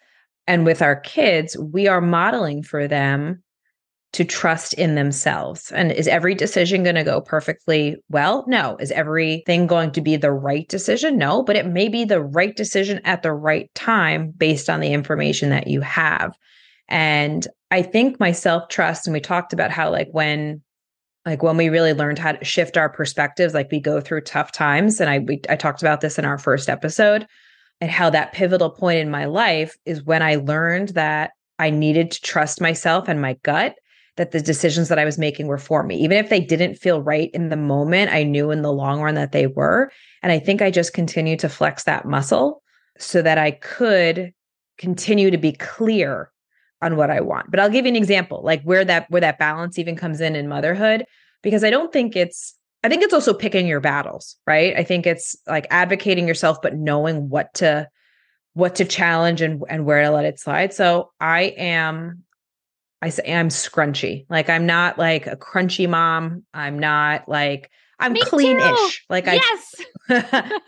And 0.48 0.66
with 0.66 0.82
our 0.82 0.96
kids, 0.96 1.58
we 1.58 1.88
are 1.88 2.02
modeling 2.02 2.64
for 2.64 2.88
them 2.88 3.43
to 4.14 4.24
trust 4.24 4.74
in 4.76 4.96
themselves. 4.96 5.72
And 5.72 5.92
is 5.92 6.08
every 6.08 6.36
decision 6.36 6.84
going 6.84 6.96
to 6.96 7.04
go 7.04 7.20
perfectly 7.20 7.98
well? 8.10 8.46
No. 8.48 8.78
Is 8.80 8.92
everything 8.92 9.68
going 9.68 9.92
to 9.92 10.02
be 10.02 10.16
the 10.16 10.32
right 10.32 10.68
decision? 10.70 11.18
No, 11.18 11.44
but 11.44 11.56
it 11.56 11.66
may 11.66 11.90
be 11.90 12.06
the 12.06 12.22
right 12.22 12.56
decision 12.56 13.02
at 13.06 13.24
the 13.24 13.34
right 13.34 13.74
time 13.74 14.32
based 14.32 14.70
on 14.70 14.80
the 14.80 14.94
information 14.94 15.50
that 15.50 15.68
you 15.68 15.82
have. 15.82 16.38
And 16.88 17.48
I 17.72 17.82
think 17.82 18.20
my 18.20 18.32
self 18.32 18.70
trust, 18.70 19.08
and 19.08 19.14
we 19.14 19.20
talked 19.20 19.52
about 19.52 19.72
how, 19.72 19.92
like, 19.92 20.10
when 20.12 20.62
like 21.26 21.42
when 21.42 21.56
we 21.56 21.70
really 21.70 21.94
learned 21.94 22.20
how 22.20 22.34
to 22.34 22.46
shift 22.46 22.76
our 22.78 22.90
perspectives 22.90 23.54
like 23.54 23.72
we 23.72 23.80
go 23.80 24.02
through 24.02 24.20
tough 24.20 24.52
times 24.52 25.00
and 25.00 25.10
i 25.10 25.20
we, 25.20 25.40
i 25.50 25.56
talked 25.56 25.82
about 25.82 26.02
this 26.02 26.20
in 26.20 26.26
our 26.26 26.38
first 26.38 26.68
episode 26.68 27.26
and 27.80 27.90
how 27.90 28.10
that 28.10 28.34
pivotal 28.34 28.70
point 28.70 29.00
in 29.00 29.10
my 29.10 29.24
life 29.24 29.78
is 29.86 30.04
when 30.04 30.22
i 30.22 30.36
learned 30.36 30.90
that 30.90 31.32
i 31.60 31.70
needed 31.70 32.12
to 32.12 32.22
trust 32.22 32.60
myself 32.60 33.08
and 33.08 33.22
my 33.22 33.38
gut 33.44 33.76
that 34.18 34.32
the 34.32 34.42
decisions 34.42 34.90
that 34.90 35.00
I 35.00 35.06
was 35.06 35.18
making 35.18 35.48
were 35.48 35.58
for 35.58 35.84
me. 35.84 35.96
Even 35.98 36.18
if 36.18 36.30
they 36.30 36.40
didn't 36.40 36.76
feel 36.76 37.02
right 37.02 37.32
in 37.34 37.50
the 37.50 37.58
moment, 37.58 38.12
I 38.12 38.24
knew 38.24 38.52
in 38.52 38.62
the 38.62 38.72
long 38.72 39.02
run 39.02 39.16
that 39.16 39.32
they 39.32 39.48
were. 39.48 39.92
And 40.22 40.32
I 40.32 40.40
think 40.40 40.62
I 40.62 40.70
just 40.70 40.94
continued 40.94 41.40
to 41.40 41.50
flex 41.50 41.84
that 41.86 42.06
muscle 42.06 42.62
so 43.00 43.22
that 43.22 43.38
I 43.38 43.52
could 43.52 44.34
continue 44.78 45.32
to 45.32 45.38
be 45.38 45.54
clear 45.54 46.32
on 46.82 46.96
what 46.96 47.10
I 47.10 47.22
want. 47.22 47.50
But 47.50 47.60
I'll 47.60 47.70
give 47.70 47.86
you 47.86 47.90
an 47.90 47.96
example, 47.96 48.42
like 48.44 48.62
where 48.64 48.86
that 48.86 49.10
where 49.10 49.22
that 49.22 49.40
balance 49.40 49.80
even 49.80 49.96
comes 49.96 50.22
in 50.22 50.36
in 50.36 50.48
motherhood 50.48 51.06
because 51.42 51.64
I 51.64 51.70
don't 51.70 51.92
think 51.92 52.16
it's 52.16 52.56
I 52.84 52.90
think 52.90 53.02
it's 53.02 53.14
also 53.14 53.34
picking 53.34 53.66
your 53.66 53.80
battles, 53.80 54.36
right? 54.46 54.76
I 54.76 54.84
think 54.84 55.08
it's 55.08 55.36
like 55.48 55.66
advocating 55.72 56.28
yourself 56.28 56.62
but 56.62 56.76
knowing 56.76 57.30
what 57.30 57.54
to 57.56 57.90
what 58.54 58.76
to 58.76 58.86
challenge 58.86 59.42
and 59.42 59.64
and 59.70 59.86
where 59.86 60.04
to 60.04 60.12
let 60.12 60.26
it 60.26 60.40
slide. 60.40 60.74
So 60.74 61.12
I 61.20 61.54
am 61.58 62.24
I 63.04 63.10
say 63.10 63.36
I'm 63.36 63.50
scrunchy. 63.50 64.26
Like 64.30 64.50
I'm 64.50 64.66
not 64.66 64.98
like 64.98 65.28
a 65.28 65.36
crunchy 65.36 65.90
mom. 65.90 66.44
I'm 66.54 66.80
not 66.80 67.28
like 67.28 67.70
I'm 68.00 68.16
clean-ish. 68.16 69.06
Like 69.10 69.26
yes. 69.26 69.76
I 70.10 70.60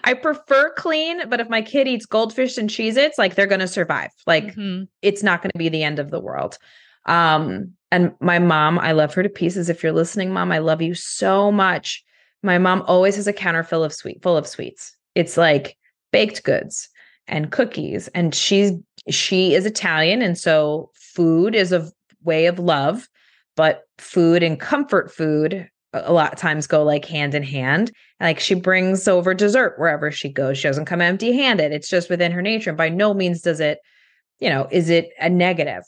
I 0.04 0.12
prefer 0.12 0.74
clean, 0.74 1.30
but 1.30 1.40
if 1.40 1.48
my 1.48 1.62
kid 1.62 1.88
eats 1.88 2.04
goldfish 2.04 2.58
and 2.58 2.68
Cheez-Its, 2.68 3.16
like 3.16 3.36
they're 3.36 3.46
gonna 3.46 3.66
survive. 3.66 4.10
Like 4.26 4.48
mm-hmm. 4.48 4.84
it's 5.00 5.22
not 5.22 5.40
gonna 5.40 5.52
be 5.56 5.70
the 5.70 5.82
end 5.82 5.98
of 5.98 6.10
the 6.10 6.20
world. 6.20 6.58
Um, 7.06 7.72
and 7.90 8.12
my 8.20 8.38
mom, 8.38 8.78
I 8.78 8.92
love 8.92 9.14
her 9.14 9.22
to 9.22 9.30
pieces. 9.30 9.70
If 9.70 9.82
you're 9.82 9.92
listening, 9.92 10.30
mom, 10.30 10.52
I 10.52 10.58
love 10.58 10.82
you 10.82 10.94
so 10.94 11.50
much. 11.50 12.04
My 12.42 12.58
mom 12.58 12.84
always 12.86 13.16
has 13.16 13.26
a 13.26 13.32
counter 13.32 13.64
full 13.64 13.82
of 13.82 13.94
sweet, 13.94 14.22
full 14.22 14.36
of 14.36 14.46
sweets. 14.46 14.94
It's 15.14 15.38
like 15.38 15.78
baked 16.10 16.44
goods 16.44 16.90
and 17.28 17.50
cookies. 17.50 18.08
And 18.08 18.34
she's 18.34 18.72
she 19.08 19.54
is 19.54 19.66
Italian, 19.66 20.22
and 20.22 20.38
so 20.38 20.90
food 20.94 21.54
is 21.54 21.72
a 21.72 21.90
way 22.22 22.46
of 22.46 22.58
love, 22.58 23.08
but 23.56 23.84
food 23.98 24.42
and 24.42 24.58
comfort 24.58 25.12
food 25.12 25.68
a 25.92 26.12
lot 26.12 26.32
of 26.32 26.38
times 26.38 26.66
go 26.66 26.82
like 26.82 27.04
hand 27.04 27.34
in 27.34 27.42
hand. 27.42 27.92
Like 28.20 28.40
she 28.40 28.54
brings 28.54 29.06
over 29.06 29.34
dessert 29.34 29.78
wherever 29.78 30.10
she 30.10 30.28
goes. 30.28 30.58
She 30.58 30.68
doesn't 30.68 30.86
come 30.86 31.02
empty 31.02 31.32
handed. 31.32 31.72
It's 31.72 31.88
just 31.88 32.08
within 32.08 32.32
her 32.32 32.42
nature. 32.42 32.70
And 32.70 32.76
by 32.76 32.88
no 32.88 33.12
means 33.12 33.42
does 33.42 33.60
it, 33.60 33.78
you 34.40 34.48
know, 34.48 34.68
is 34.70 34.88
it 34.88 35.10
a 35.20 35.28
negative. 35.28 35.82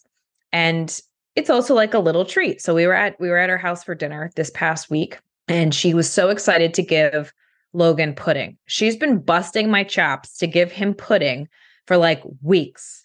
And 0.52 1.00
it's 1.36 1.50
also 1.50 1.74
like 1.74 1.94
a 1.94 1.98
little 1.98 2.24
treat. 2.24 2.60
So 2.60 2.74
we 2.74 2.86
were 2.86 2.94
at 2.94 3.18
we 3.18 3.28
were 3.28 3.38
at 3.38 3.50
her 3.50 3.58
house 3.58 3.82
for 3.82 3.94
dinner 3.94 4.30
this 4.36 4.50
past 4.50 4.90
week 4.90 5.18
and 5.48 5.74
she 5.74 5.94
was 5.94 6.10
so 6.10 6.28
excited 6.28 6.74
to 6.74 6.82
give 6.82 7.32
Logan 7.72 8.14
pudding. 8.14 8.56
She's 8.66 8.96
been 8.96 9.18
busting 9.18 9.70
my 9.70 9.84
chops 9.84 10.36
to 10.38 10.46
give 10.46 10.70
him 10.70 10.94
pudding 10.94 11.48
for 11.86 11.96
like 11.96 12.22
weeks 12.42 13.03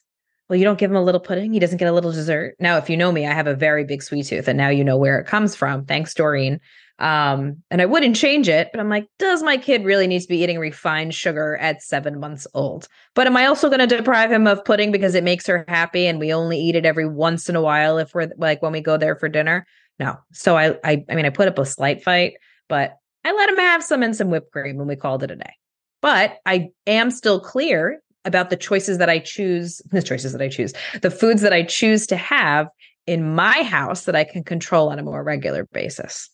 well, 0.50 0.58
you 0.58 0.66
don't 0.66 0.80
give 0.80 0.90
him 0.90 0.98
a 0.98 1.04
little 1.04 1.22
pudding. 1.22 1.54
He 1.54 1.60
doesn't 1.60 1.78
get 1.78 1.88
a 1.88 1.94
little 1.94 2.12
dessert. 2.12 2.56
Now, 2.60 2.78
if 2.78 2.90
you 2.90 2.98
know 2.98 3.12
me, 3.12 3.28
I 3.28 3.34
have 3.34 3.46
a 3.46 3.56
very 3.56 3.84
big 3.84 4.02
sweet 4.02 4.26
tooth, 4.26 4.48
and 4.48 4.58
now 4.58 4.70
you 4.70 4.84
know 4.84 4.98
where 4.98 5.20
it 5.20 5.28
comes 5.28 5.56
from. 5.56 5.86
Thanks, 5.86 6.14
Doreen. 6.16 6.60
Um, 6.98 7.64
and 7.72 7.82
I 7.82 7.86
wouldn't 7.86 8.16
change 8.16 8.50
it, 8.50 8.70
but 8.74 8.80
I'm 8.82 8.90
like, 8.90 9.08
does 9.20 9.42
my 9.42 9.56
kid 9.56 9.86
really 9.86 10.06
need 10.06 10.22
to 10.22 10.28
be 10.28 10.44
eating 10.44 10.60
refined 10.60 11.16
sugar 11.16 11.56
at 11.58 11.82
seven 11.82 12.20
months 12.20 12.46
old? 12.54 12.90
But 13.16 13.28
am 13.28 13.38
I 13.38 13.46
also 13.46 13.70
going 13.70 13.88
to 13.88 13.98
deprive 13.98 14.32
him 14.32 14.48
of 14.48 14.66
pudding 14.66 14.92
because 14.92 15.16
it 15.16 15.24
makes 15.24 15.48
her 15.48 15.64
happy 15.68 16.08
and 16.08 16.20
we 16.20 16.34
only 16.34 16.60
eat 16.60 16.76
it 16.76 16.86
every 16.86 17.08
once 17.08 17.48
in 17.48 17.56
a 17.56 17.62
while 17.62 18.00
if 18.00 18.14
we're 18.14 18.30
like 18.38 18.62
when 18.62 18.74
we 18.74 18.82
go 18.82 18.98
there 18.98 19.16
for 19.16 19.30
dinner? 19.30 19.66
No. 19.98 20.18
So 20.34 20.58
I, 20.58 20.78
I, 20.84 21.06
I 21.10 21.16
mean, 21.16 21.26
I 21.26 21.30
put 21.30 21.48
up 21.48 21.58
a 21.58 21.66
slight 21.66 22.04
fight, 22.04 22.34
but 22.68 22.98
I 23.24 23.32
let 23.32 23.50
him 23.50 23.58
have 23.58 23.84
some 23.84 24.04
and 24.04 24.16
some 24.16 24.30
whipped 24.30 24.52
cream 24.52 24.76
when 24.76 24.88
we 24.88 24.98
called 24.98 25.24
it 25.24 25.32
a 25.32 25.38
day. 25.38 25.54
But 26.02 26.38
I 26.46 26.70
am 26.86 27.12
still 27.12 27.40
clear 27.40 28.02
about 28.26 28.50
the 28.50 28.58
choices 28.58 28.98
that 28.98 29.10
I 29.10 29.20
choose, 29.20 29.82
the 29.92 30.02
choices 30.02 30.32
that 30.34 30.42
I 30.42 30.50
choose, 30.50 30.74
the 31.02 31.12
foods 31.12 31.42
that 31.42 31.54
I 31.54 31.64
choose 31.64 32.08
to 32.08 32.18
have 32.18 32.68
in 33.08 33.36
my 33.36 33.64
house 33.64 34.06
that 34.06 34.16
I 34.16 34.24
can 34.24 34.44
control 34.44 34.90
on 34.90 35.00
a 35.00 35.04
more 35.04 35.24
regular 35.24 35.66
basis. 35.72 36.30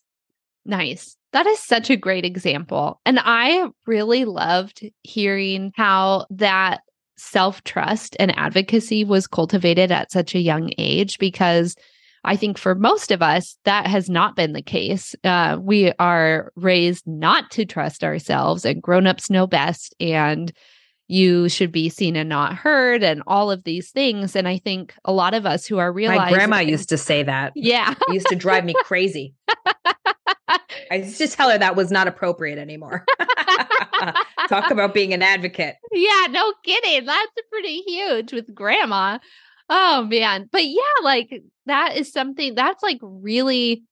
Nice. 0.64 1.16
That 1.32 1.46
is 1.46 1.58
such 1.58 1.90
a 1.90 1.96
great 1.96 2.24
example. 2.24 3.00
And 3.06 3.18
I 3.22 3.68
really 3.86 4.24
loved 4.24 4.84
hearing 5.02 5.72
how 5.76 6.26
that 6.30 6.80
self 7.16 7.62
trust 7.64 8.16
and 8.18 8.36
advocacy 8.36 9.04
was 9.04 9.26
cultivated 9.26 9.90
at 9.90 10.12
such 10.12 10.34
a 10.34 10.40
young 10.40 10.70
age 10.76 11.18
because 11.18 11.76
I 12.24 12.36
think 12.36 12.58
for 12.58 12.74
most 12.74 13.12
of 13.12 13.22
us, 13.22 13.56
that 13.64 13.86
has 13.86 14.10
not 14.10 14.34
been 14.34 14.52
the 14.52 14.62
case. 14.62 15.14
Uh, 15.22 15.58
we 15.60 15.92
are 16.00 16.52
raised 16.56 17.06
not 17.06 17.50
to 17.52 17.64
trust 17.64 18.02
ourselves, 18.02 18.64
and 18.64 18.82
grown-ups 18.82 19.30
know 19.30 19.46
best. 19.46 19.94
And 20.00 20.52
you 21.08 21.48
should 21.48 21.70
be 21.70 21.88
seen 21.88 22.16
and 22.16 22.28
not 22.28 22.54
heard 22.54 23.02
and 23.02 23.22
all 23.26 23.50
of 23.50 23.64
these 23.64 23.90
things. 23.90 24.34
And 24.34 24.48
i 24.48 24.58
think 24.58 24.94
a 25.04 25.12
lot 25.12 25.34
of 25.34 25.46
us 25.46 25.66
who 25.66 25.78
are 25.78 25.92
realizing 25.92 26.22
my 26.22 26.32
grandma 26.32 26.58
used 26.58 26.88
to 26.88 26.98
say 26.98 27.22
that. 27.22 27.52
Yeah. 27.54 27.94
It 28.08 28.14
used 28.14 28.28
to 28.28 28.36
drive 28.36 28.64
me 28.64 28.74
crazy. 28.84 29.34
I 30.90 30.96
used 30.96 31.18
to 31.18 31.28
tell 31.28 31.50
her 31.50 31.58
that 31.58 31.76
was 31.76 31.90
not 31.90 32.06
appropriate 32.08 32.58
anymore. 32.58 33.04
Talk 34.48 34.70
about 34.70 34.94
being 34.94 35.12
an 35.12 35.22
advocate. 35.22 35.76
Yeah 35.92 36.26
no 36.30 36.52
kidding. 36.64 37.06
That's 37.06 37.32
pretty 37.50 37.82
huge 37.82 38.32
with 38.32 38.54
grandma. 38.54 39.18
Oh 39.68 40.04
man. 40.04 40.48
But 40.50 40.66
yeah 40.66 40.82
like 41.02 41.42
that 41.66 41.96
is 41.96 42.12
something 42.12 42.54
that's 42.54 42.82
like 42.82 42.98
really 43.02 43.82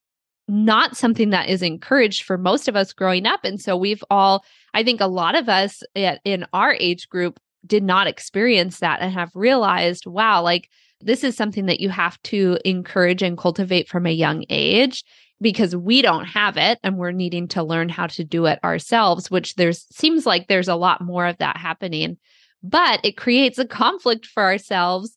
not 0.46 0.96
something 0.96 1.30
that 1.30 1.48
is 1.48 1.62
encouraged 1.62 2.24
for 2.24 2.36
most 2.36 2.68
of 2.68 2.76
us 2.76 2.92
growing 2.92 3.26
up. 3.26 3.44
And 3.44 3.60
so 3.60 3.76
we've 3.76 4.04
all 4.10 4.44
I 4.74 4.82
think 4.82 5.00
a 5.00 5.06
lot 5.06 5.36
of 5.36 5.48
us 5.48 5.82
in 5.94 6.46
our 6.52 6.74
age 6.74 7.08
group 7.08 7.40
did 7.66 7.82
not 7.82 8.06
experience 8.06 8.80
that 8.80 9.00
and 9.00 9.12
have 9.12 9.30
realized, 9.34 10.06
wow, 10.06 10.42
like 10.42 10.68
this 11.00 11.24
is 11.24 11.36
something 11.36 11.66
that 11.66 11.80
you 11.80 11.88
have 11.88 12.20
to 12.22 12.58
encourage 12.64 13.22
and 13.22 13.38
cultivate 13.38 13.88
from 13.88 14.06
a 14.06 14.12
young 14.12 14.44
age 14.50 15.04
because 15.40 15.74
we 15.74 16.02
don't 16.02 16.24
have 16.24 16.56
it 16.56 16.78
and 16.82 16.96
we're 16.96 17.10
needing 17.10 17.48
to 17.48 17.62
learn 17.62 17.88
how 17.88 18.06
to 18.06 18.24
do 18.24 18.46
it 18.46 18.58
ourselves 18.64 19.30
which 19.30 19.54
there's 19.56 19.84
seems 19.94 20.24
like 20.24 20.46
there's 20.46 20.68
a 20.68 20.76
lot 20.76 21.00
more 21.00 21.26
of 21.26 21.38
that 21.38 21.56
happening. 21.56 22.16
But 22.62 23.00
it 23.04 23.16
creates 23.16 23.58
a 23.58 23.66
conflict 23.66 24.26
for 24.26 24.42
ourselves 24.42 25.16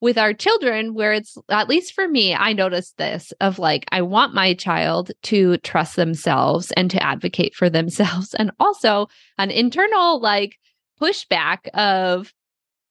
with 0.00 0.18
our 0.18 0.32
children 0.32 0.94
where 0.94 1.12
it's 1.12 1.36
at 1.48 1.68
least 1.68 1.94
for 1.94 2.06
me 2.06 2.34
i 2.34 2.52
noticed 2.52 2.96
this 2.98 3.32
of 3.40 3.58
like 3.58 3.84
i 3.92 4.02
want 4.02 4.34
my 4.34 4.54
child 4.54 5.10
to 5.22 5.56
trust 5.58 5.96
themselves 5.96 6.72
and 6.72 6.90
to 6.90 7.02
advocate 7.02 7.54
for 7.54 7.70
themselves 7.70 8.34
and 8.34 8.50
also 8.60 9.08
an 9.38 9.50
internal 9.50 10.20
like 10.20 10.56
pushback 11.00 11.68
of 11.74 12.32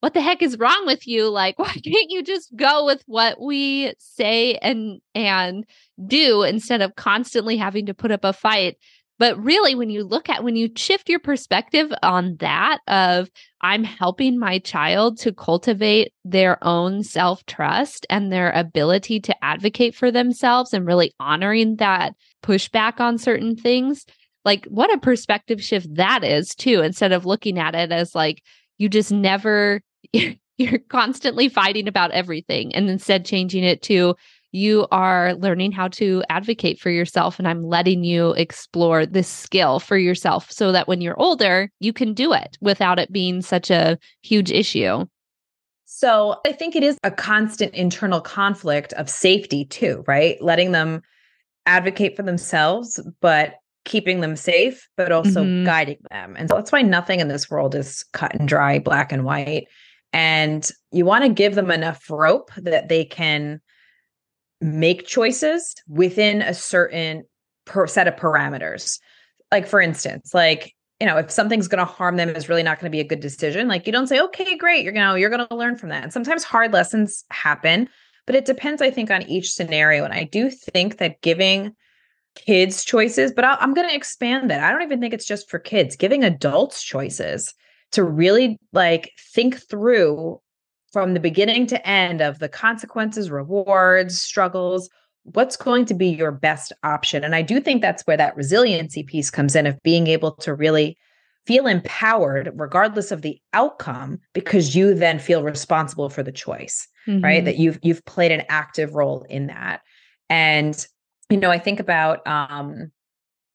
what 0.05 0.13
the 0.13 0.21
heck 0.21 0.43
is 0.43 0.59
wrong 0.59 0.83
with 0.85 1.07
you? 1.07 1.29
Like 1.29 1.57
why 1.59 1.71
can't 1.71 2.11
you 2.11 2.21
just 2.21 2.55
go 2.55 2.85
with 2.85 3.03
what 3.07 3.41
we 3.41 3.91
say 3.97 4.53
and 4.55 5.01
and 5.15 5.65
do 6.05 6.43
instead 6.43 6.81
of 6.81 6.95
constantly 6.95 7.57
having 7.57 7.87
to 7.87 7.95
put 7.95 8.11
up 8.11 8.23
a 8.23 8.31
fight 8.31 8.77
but 9.17 9.41
really, 9.41 9.75
when 9.75 9.89
you 9.89 10.03
look 10.03 10.29
at 10.29 10.43
when 10.43 10.55
you 10.55 10.69
shift 10.75 11.07
your 11.07 11.19
perspective 11.19 11.91
on 12.03 12.35
that 12.39 12.79
of 12.87 13.29
I'm 13.61 13.83
helping 13.83 14.37
my 14.37 14.59
child 14.59 15.17
to 15.19 15.31
cultivate 15.31 16.13
their 16.25 16.61
own 16.63 17.01
self 17.03 17.45
trust 17.45 18.05
and 18.09 18.31
their 18.31 18.51
ability 18.51 19.21
to 19.21 19.43
advocate 19.43 19.95
for 19.95 20.11
themselves 20.11 20.73
and 20.73 20.85
really 20.85 21.13
honoring 21.19 21.77
that 21.77 22.13
pushback 22.43 22.99
on 22.99 23.17
certain 23.17 23.55
things, 23.55 24.05
like 24.43 24.65
what 24.65 24.93
a 24.93 24.99
perspective 24.99 25.63
shift 25.63 25.87
that 25.95 26.23
is, 26.23 26.53
too, 26.53 26.81
instead 26.81 27.13
of 27.13 27.25
looking 27.25 27.57
at 27.57 27.73
it 27.73 27.91
as 27.91 28.15
like 28.15 28.43
you 28.77 28.89
just 28.89 29.11
never. 29.11 29.81
You're 30.57 30.79
constantly 30.87 31.49
fighting 31.49 31.89
about 31.89 32.11
everything 32.11 32.73
and 32.73 32.89
instead 32.89 33.25
changing 33.25 33.65
it 33.65 33.81
to 33.83 34.15
you 34.55 34.87
are 34.89 35.33
learning 35.35 35.73
how 35.73 35.89
to 35.89 36.23
advocate 36.29 36.79
for 36.79 36.89
yourself 36.89 37.37
and 37.37 37.47
I'm 37.47 37.63
letting 37.63 38.05
you 38.05 38.31
explore 38.31 39.05
this 39.05 39.27
skill 39.27 39.81
for 39.81 39.97
yourself 39.97 40.49
so 40.49 40.71
that 40.71 40.87
when 40.87 41.01
you're 41.01 41.19
older, 41.19 41.69
you 41.81 41.91
can 41.91 42.13
do 42.13 42.31
it 42.31 42.57
without 42.61 42.97
it 42.97 43.11
being 43.11 43.41
such 43.41 43.69
a 43.69 43.99
huge 44.21 44.51
issue. 44.51 45.05
So 45.83 46.39
I 46.47 46.53
think 46.53 46.75
it 46.75 46.83
is 46.83 46.97
a 47.03 47.11
constant 47.11 47.73
internal 47.73 48.21
conflict 48.21 48.93
of 48.93 49.09
safety 49.09 49.65
too, 49.65 50.05
right? 50.07 50.41
Letting 50.41 50.71
them 50.71 51.01
advocate 51.65 52.15
for 52.15 52.23
themselves, 52.23 52.99
but 53.19 53.55
keeping 53.83 54.21
them 54.21 54.37
safe, 54.37 54.87
but 54.95 55.11
also 55.11 55.43
mm-hmm. 55.43 55.65
guiding 55.65 55.99
them. 56.09 56.35
And 56.39 56.49
so 56.49 56.55
that's 56.55 56.71
why 56.71 56.81
nothing 56.81 57.19
in 57.19 57.27
this 57.27 57.51
world 57.51 57.75
is 57.75 58.05
cut 58.13 58.33
and 58.33 58.47
dry, 58.47 58.79
black 58.79 59.11
and 59.11 59.25
white. 59.25 59.67
And 60.13 60.69
you 60.91 61.03
want 61.03 61.25
to 61.25 61.29
give 61.29 61.55
them 61.55 61.71
enough 61.71 62.09
rope 62.09 62.51
that 62.55 62.87
they 62.87 63.03
can 63.03 63.59
make 64.61 65.05
choices 65.05 65.75
within 65.87 66.41
a 66.41 66.53
certain 66.53 67.23
per 67.65 67.87
set 67.87 68.07
of 68.07 68.15
parameters. 68.15 68.99
Like, 69.51 69.67
for 69.67 69.81
instance, 69.81 70.33
like, 70.33 70.73
you 70.99 71.07
know, 71.07 71.17
if 71.17 71.29
something's 71.29 71.67
going 71.67 71.85
to 71.85 71.91
harm 71.91 72.15
them 72.15 72.29
is 72.29 72.47
really 72.47 72.63
not 72.63 72.79
going 72.79 72.89
to 72.89 72.95
be 72.95 73.01
a 73.01 73.07
good 73.07 73.19
decision, 73.19 73.67
like 73.67 73.85
you 73.85 73.91
don't 73.91 74.07
say, 74.07 74.19
okay, 74.19 74.55
great, 74.57 74.83
you're 74.83 74.93
going 74.93 75.13
to, 75.13 75.19
you're 75.19 75.29
going 75.29 75.45
to 75.47 75.55
learn 75.55 75.75
from 75.75 75.89
that. 75.89 76.03
And 76.03 76.13
sometimes 76.13 76.43
hard 76.43 76.71
lessons 76.71 77.25
happen, 77.31 77.89
but 78.25 78.35
it 78.35 78.45
depends, 78.45 78.81
I 78.81 78.91
think, 78.91 79.11
on 79.11 79.23
each 79.23 79.51
scenario. 79.51 80.05
And 80.05 80.13
I 80.13 80.23
do 80.23 80.49
think 80.49 80.97
that 80.97 81.21
giving 81.21 81.75
kids 82.35 82.83
choices, 82.83 83.31
but 83.31 83.45
i 83.45 83.57
am 83.61 83.73
going 83.73 83.87
to 83.87 83.95
expand 83.95 84.49
that. 84.49 84.63
I 84.63 84.71
don't 84.71 84.83
even 84.83 84.99
think 84.99 85.13
it's 85.13 85.27
just 85.27 85.49
for 85.49 85.59
kids, 85.59 85.95
giving 85.95 86.23
adults 86.23 86.83
choices 86.83 87.53
to 87.91 88.03
really 88.03 88.59
like 88.73 89.11
think 89.33 89.57
through 89.69 90.39
from 90.95 91.13
the 91.13 91.19
beginning 91.19 91.67
to 91.67 91.85
end 91.85 92.21
of 92.21 92.39
the 92.39 92.47
consequences, 92.47 93.29
rewards, 93.29 94.21
struggles, 94.21 94.89
what's 95.23 95.57
going 95.57 95.83
to 95.83 95.93
be 95.93 96.07
your 96.07 96.31
best 96.31 96.71
option. 96.83 97.21
And 97.21 97.35
I 97.35 97.41
do 97.41 97.59
think 97.59 97.81
that's 97.81 98.03
where 98.03 98.15
that 98.15 98.33
resiliency 98.37 99.03
piece 99.03 99.29
comes 99.29 99.57
in 99.57 99.67
of 99.67 99.77
being 99.83 100.07
able 100.07 100.31
to 100.35 100.53
really 100.53 100.97
feel 101.45 101.67
empowered 101.67 102.49
regardless 102.55 103.11
of 103.11 103.23
the 103.23 103.37
outcome 103.51 104.19
because 104.31 104.73
you 104.73 104.93
then 104.93 105.19
feel 105.19 105.43
responsible 105.43 106.09
for 106.09 106.23
the 106.23 106.31
choice, 106.31 106.87
mm-hmm. 107.05 107.21
right? 107.21 107.43
That 107.43 107.57
you've 107.57 107.77
you've 107.83 108.05
played 108.05 108.31
an 108.31 108.43
active 108.47 108.95
role 108.95 109.25
in 109.29 109.47
that. 109.47 109.81
And 110.29 110.87
you 111.29 111.35
know, 111.35 111.51
I 111.51 111.59
think 111.59 111.81
about 111.81 112.25
um 112.25 112.89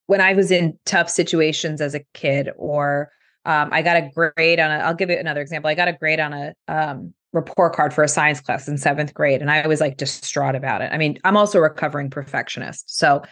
when 0.08 0.20
I 0.20 0.34
was 0.34 0.50
in 0.50 0.78
tough 0.84 1.08
situations 1.08 1.80
as 1.80 1.94
a 1.94 2.04
kid 2.12 2.50
or 2.58 3.10
um, 3.46 3.70
I 3.72 3.80
got 3.80 3.96
a 3.96 4.10
grade 4.14 4.60
on 4.60 4.70
a, 4.70 4.84
I'll 4.84 4.92
give 4.92 5.08
you 5.08 5.16
another 5.16 5.40
example. 5.40 5.70
I 5.70 5.74
got 5.74 5.88
a 5.88 5.94
grade 5.94 6.20
on 6.20 6.34
a 6.34 6.54
um, 6.68 7.14
report 7.32 7.74
card 7.74 7.94
for 7.94 8.02
a 8.02 8.08
science 8.08 8.40
class 8.40 8.66
in 8.68 8.76
seventh 8.76 9.14
grade. 9.14 9.40
And 9.40 9.50
I 9.50 9.66
was 9.66 9.80
like 9.80 9.96
distraught 9.96 10.54
about 10.54 10.82
it. 10.82 10.90
I 10.92 10.98
mean, 10.98 11.18
I'm 11.24 11.36
also 11.36 11.58
a 11.58 11.62
recovering 11.62 12.10
perfectionist. 12.10 12.96
So 12.96 13.22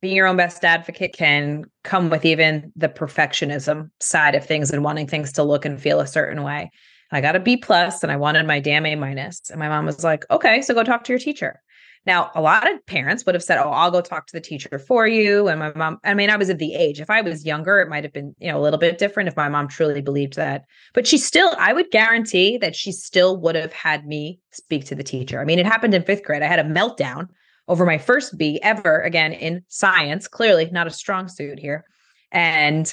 being 0.00 0.14
your 0.14 0.28
own 0.28 0.36
best 0.36 0.64
advocate 0.64 1.12
can 1.12 1.64
come 1.82 2.10
with 2.10 2.24
even 2.24 2.72
the 2.76 2.88
perfectionism 2.88 3.90
side 3.98 4.34
of 4.36 4.46
things 4.46 4.70
and 4.70 4.84
wanting 4.84 5.08
things 5.08 5.32
to 5.32 5.42
look 5.42 5.64
and 5.64 5.80
feel 5.80 6.00
a 6.00 6.06
certain 6.06 6.42
way. 6.44 6.70
I 7.10 7.20
got 7.20 7.34
a 7.34 7.40
B 7.40 7.56
plus 7.56 8.04
and 8.04 8.12
I 8.12 8.16
wanted 8.16 8.46
my 8.46 8.60
damn 8.60 8.86
A 8.86 8.94
minus. 8.94 9.50
And 9.50 9.58
my 9.58 9.68
mom 9.68 9.86
was 9.86 10.04
like, 10.04 10.24
okay, 10.30 10.62
so 10.62 10.74
go 10.74 10.84
talk 10.84 11.02
to 11.04 11.12
your 11.12 11.18
teacher. 11.18 11.60
Now, 12.06 12.30
a 12.34 12.40
lot 12.40 12.70
of 12.72 12.84
parents 12.86 13.26
would 13.26 13.34
have 13.34 13.44
said, 13.44 13.58
"Oh, 13.58 13.70
I'll 13.70 13.90
go 13.90 14.00
talk 14.00 14.26
to 14.26 14.32
the 14.32 14.40
teacher 14.40 14.78
for 14.78 15.06
you." 15.06 15.48
And 15.48 15.60
my 15.60 15.72
mom, 15.74 15.98
I 16.02 16.14
mean, 16.14 16.30
I 16.30 16.36
was 16.36 16.48
at 16.48 16.58
the 16.58 16.74
age. 16.74 17.00
If 17.00 17.10
I 17.10 17.20
was 17.20 17.44
younger, 17.44 17.78
it 17.78 17.88
might 17.88 18.04
have 18.04 18.12
been, 18.12 18.34
you 18.38 18.50
know, 18.50 18.58
a 18.58 18.62
little 18.62 18.78
bit 18.78 18.98
different 18.98 19.28
if 19.28 19.36
my 19.36 19.48
mom 19.48 19.68
truly 19.68 20.00
believed 20.00 20.36
that. 20.36 20.64
But 20.94 21.06
she 21.06 21.18
still, 21.18 21.54
I 21.58 21.72
would 21.74 21.90
guarantee 21.90 22.56
that 22.58 22.74
she 22.74 22.90
still 22.90 23.36
would 23.40 23.54
have 23.54 23.72
had 23.72 24.06
me 24.06 24.40
speak 24.50 24.86
to 24.86 24.94
the 24.94 25.02
teacher. 25.02 25.40
I 25.40 25.44
mean, 25.44 25.58
it 25.58 25.66
happened 25.66 25.94
in 25.94 26.02
5th 26.02 26.24
grade. 26.24 26.42
I 26.42 26.46
had 26.46 26.58
a 26.58 26.64
meltdown 26.64 27.28
over 27.68 27.84
my 27.84 27.98
first 27.98 28.38
B 28.38 28.58
ever 28.62 29.00
again 29.02 29.32
in 29.32 29.62
science, 29.68 30.26
clearly 30.26 30.68
not 30.72 30.86
a 30.86 30.90
strong 30.90 31.28
suit 31.28 31.58
here. 31.58 31.84
And 32.32 32.92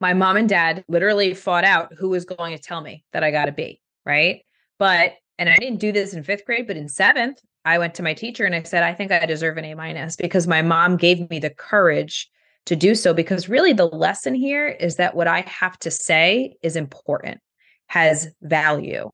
my 0.00 0.14
mom 0.14 0.36
and 0.36 0.48
dad 0.48 0.84
literally 0.88 1.34
fought 1.34 1.64
out 1.64 1.92
who 1.98 2.08
was 2.08 2.24
going 2.24 2.56
to 2.56 2.62
tell 2.62 2.80
me 2.80 3.04
that 3.12 3.22
I 3.22 3.30
got 3.30 3.48
a 3.48 3.52
B, 3.52 3.80
right? 4.06 4.42
But 4.78 5.14
and 5.38 5.48
I 5.48 5.56
didn't 5.56 5.78
do 5.78 5.92
this 5.92 6.14
in 6.14 6.24
fifth 6.24 6.44
grade, 6.44 6.66
but 6.66 6.76
in 6.76 6.88
seventh, 6.88 7.40
I 7.64 7.78
went 7.78 7.94
to 7.94 8.02
my 8.02 8.14
teacher 8.14 8.44
and 8.44 8.54
I 8.54 8.62
said, 8.62 8.82
I 8.82 8.94
think 8.94 9.12
I 9.12 9.24
deserve 9.26 9.56
an 9.56 9.64
A 9.64 9.74
minus 9.74 10.16
because 10.16 10.46
my 10.46 10.62
mom 10.62 10.96
gave 10.96 11.28
me 11.30 11.38
the 11.38 11.50
courage 11.50 12.28
to 12.66 12.74
do 12.74 12.94
so. 12.94 13.14
Because 13.14 13.48
really, 13.48 13.72
the 13.72 13.86
lesson 13.86 14.34
here 14.34 14.68
is 14.68 14.96
that 14.96 15.14
what 15.14 15.28
I 15.28 15.42
have 15.42 15.78
to 15.80 15.90
say 15.90 16.56
is 16.62 16.76
important, 16.76 17.40
has 17.86 18.28
value. 18.42 19.10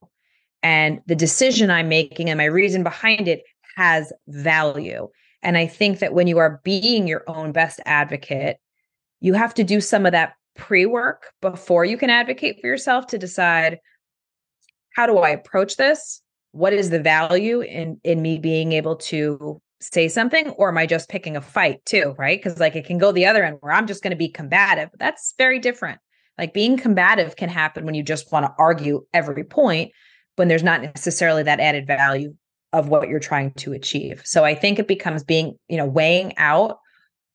And 0.62 1.00
the 1.06 1.14
decision 1.14 1.70
I'm 1.70 1.88
making 1.88 2.30
and 2.30 2.38
my 2.38 2.44
reason 2.44 2.82
behind 2.82 3.28
it 3.28 3.42
has 3.76 4.12
value. 4.28 5.08
And 5.42 5.58
I 5.58 5.66
think 5.66 5.98
that 5.98 6.14
when 6.14 6.26
you 6.26 6.38
are 6.38 6.60
being 6.64 7.06
your 7.06 7.22
own 7.26 7.52
best 7.52 7.80
advocate, 7.84 8.56
you 9.20 9.34
have 9.34 9.52
to 9.54 9.64
do 9.64 9.80
some 9.80 10.06
of 10.06 10.12
that 10.12 10.34
pre 10.56 10.86
work 10.86 11.32
before 11.42 11.84
you 11.84 11.98
can 11.98 12.08
advocate 12.08 12.60
for 12.60 12.66
yourself 12.66 13.08
to 13.08 13.18
decide 13.18 13.78
how 14.94 15.06
do 15.06 15.18
I 15.18 15.30
approach 15.30 15.76
this? 15.76 16.22
what 16.54 16.72
is 16.72 16.90
the 16.90 17.00
value 17.00 17.60
in 17.60 18.00
in 18.04 18.22
me 18.22 18.38
being 18.38 18.72
able 18.72 18.94
to 18.94 19.60
say 19.80 20.08
something? 20.08 20.50
Or 20.50 20.68
am 20.68 20.78
i 20.78 20.86
just 20.86 21.08
picking 21.08 21.36
a 21.36 21.40
fight 21.40 21.84
too 21.84 22.14
right? 22.16 22.38
Because 22.38 22.60
like 22.60 22.76
it 22.76 22.86
can 22.86 22.98
go 22.98 23.12
the 23.12 23.26
other 23.26 23.44
end 23.44 23.58
where 23.60 23.72
i'm 23.72 23.86
just 23.86 24.02
going 24.02 24.12
to 24.12 24.16
be 24.16 24.28
combative. 24.28 24.88
That's 24.98 25.34
very 25.36 25.58
different. 25.58 25.98
Like 26.38 26.54
being 26.54 26.76
combative 26.76 27.36
can 27.36 27.48
happen 27.48 27.84
when 27.84 27.94
you 27.94 28.02
just 28.02 28.32
want 28.32 28.46
to 28.46 28.54
argue 28.58 29.04
every 29.12 29.44
point 29.44 29.92
when 30.36 30.48
there's 30.48 30.62
not 30.62 30.82
necessarily 30.82 31.42
that 31.42 31.60
added 31.60 31.86
value 31.86 32.34
of 32.72 32.88
what 32.88 33.08
you're 33.08 33.20
trying 33.20 33.52
to 33.54 33.72
achieve. 33.72 34.22
So 34.24 34.44
i 34.44 34.54
think 34.54 34.78
it 34.78 34.88
becomes 34.88 35.24
being 35.24 35.58
you 35.68 35.76
know 35.76 35.86
weighing 35.86 36.36
out 36.38 36.78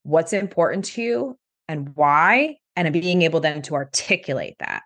what's 0.03 0.31
important 0.31 0.85
to 0.85 1.01
you 1.01 1.37
and 1.67 1.93
why 1.95 2.55
and 2.77 2.93
being 2.93 3.21
able 3.23 3.41
then 3.41 3.61
to 3.63 3.75
articulate 3.75 4.55
that 4.59 4.83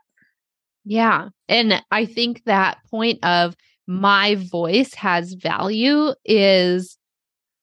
yeah 0.85 1.29
and 1.47 1.81
i 1.91 2.05
think 2.05 2.43
that 2.45 2.77
point 2.89 3.23
of 3.23 3.55
my 3.87 4.35
voice 4.35 4.93
has 4.93 5.33
value 5.33 6.13
is 6.25 6.97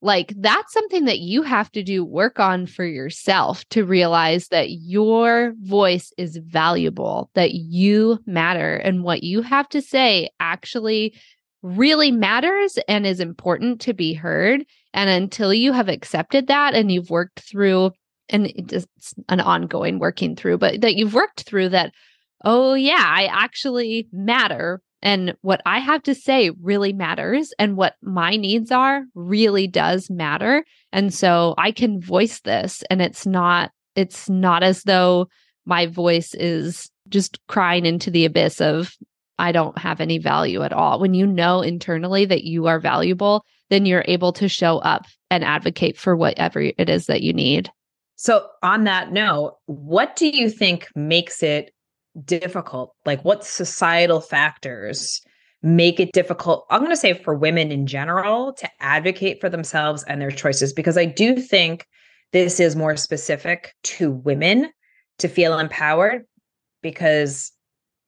like 0.02 0.32
that's 0.38 0.72
something 0.72 1.04
that 1.04 1.18
you 1.18 1.42
have 1.42 1.70
to 1.72 1.82
do 1.82 2.04
work 2.04 2.40
on 2.40 2.66
for 2.66 2.84
yourself 2.84 3.66
to 3.68 3.84
realize 3.84 4.48
that 4.48 4.70
your 4.70 5.52
voice 5.60 6.12
is 6.16 6.38
valuable, 6.38 7.30
that 7.34 7.52
you 7.52 8.18
matter, 8.26 8.76
and 8.76 9.04
what 9.04 9.22
you 9.22 9.42
have 9.42 9.68
to 9.70 9.82
say 9.82 10.30
actually 10.40 11.14
really 11.62 12.10
matters 12.10 12.78
and 12.88 13.06
is 13.06 13.20
important 13.20 13.80
to 13.82 13.92
be 13.92 14.14
heard. 14.14 14.64
And 14.94 15.10
until 15.10 15.52
you 15.52 15.72
have 15.72 15.88
accepted 15.88 16.46
that 16.46 16.74
and 16.74 16.90
you've 16.90 17.10
worked 17.10 17.40
through, 17.40 17.92
and 18.30 18.46
it's 18.46 19.14
an 19.28 19.40
ongoing 19.40 19.98
working 19.98 20.34
through, 20.34 20.58
but 20.58 20.80
that 20.80 20.94
you've 20.94 21.14
worked 21.14 21.42
through 21.42 21.68
that, 21.70 21.92
oh, 22.44 22.74
yeah, 22.74 23.04
I 23.06 23.26
actually 23.26 24.08
matter 24.12 24.82
and 25.02 25.34
what 25.40 25.62
I 25.64 25.78
have 25.78 26.02
to 26.04 26.14
say 26.14 26.50
really 26.60 26.92
matters, 26.92 27.54
and 27.58 27.76
what 27.76 27.94
my 28.02 28.36
needs 28.36 28.70
are 28.70 29.04
really 29.14 29.66
does 29.66 30.10
matter. 30.10 30.64
And 30.92 31.12
so 31.12 31.54
I 31.56 31.72
can 31.72 32.00
voice 32.00 32.40
this, 32.40 32.82
and 32.90 33.00
it's 33.00 33.26
not, 33.26 33.70
it's 33.96 34.28
not 34.28 34.62
as 34.62 34.82
though 34.82 35.28
my 35.64 35.86
voice 35.86 36.34
is 36.34 36.90
just 37.08 37.38
crying 37.48 37.86
into 37.86 38.10
the 38.10 38.24
abyss 38.24 38.60
of, 38.60 38.94
I 39.38 39.52
don't 39.52 39.78
have 39.78 40.02
any 40.02 40.18
value 40.18 40.62
at 40.62 40.72
all. 40.72 41.00
When 41.00 41.14
you 41.14 41.26
know 41.26 41.62
internally 41.62 42.26
that 42.26 42.44
you 42.44 42.66
are 42.66 42.78
valuable, 42.78 43.44
then 43.70 43.86
you're 43.86 44.04
able 44.06 44.34
to 44.34 44.48
show 44.48 44.78
up 44.78 45.06
and 45.30 45.44
advocate 45.44 45.96
for 45.96 46.14
whatever 46.14 46.60
it 46.60 46.90
is 46.90 47.06
that 47.06 47.22
you 47.22 47.32
need. 47.32 47.70
So, 48.16 48.46
on 48.62 48.84
that 48.84 49.12
note, 49.12 49.56
what 49.64 50.14
do 50.14 50.28
you 50.28 50.50
think 50.50 50.88
makes 50.94 51.42
it 51.42 51.72
difficult? 52.24 52.94
Like, 53.06 53.24
what 53.24 53.44
societal 53.44 54.20
factors 54.20 55.20
make 55.62 56.00
it 56.00 56.12
difficult? 56.12 56.66
I'm 56.70 56.80
going 56.80 56.90
to 56.90 56.96
say 56.96 57.12
for 57.12 57.34
women 57.34 57.70
in 57.70 57.86
general 57.86 58.52
to 58.54 58.68
advocate 58.80 59.40
for 59.40 59.48
themselves 59.48 60.02
and 60.04 60.20
their 60.20 60.30
choices, 60.30 60.72
because 60.72 60.96
I 60.96 61.04
do 61.04 61.36
think 61.36 61.86
this 62.32 62.60
is 62.60 62.76
more 62.76 62.96
specific 62.96 63.74
to 63.82 64.10
women 64.10 64.70
to 65.18 65.28
feel 65.28 65.58
empowered, 65.58 66.24
because 66.82 67.52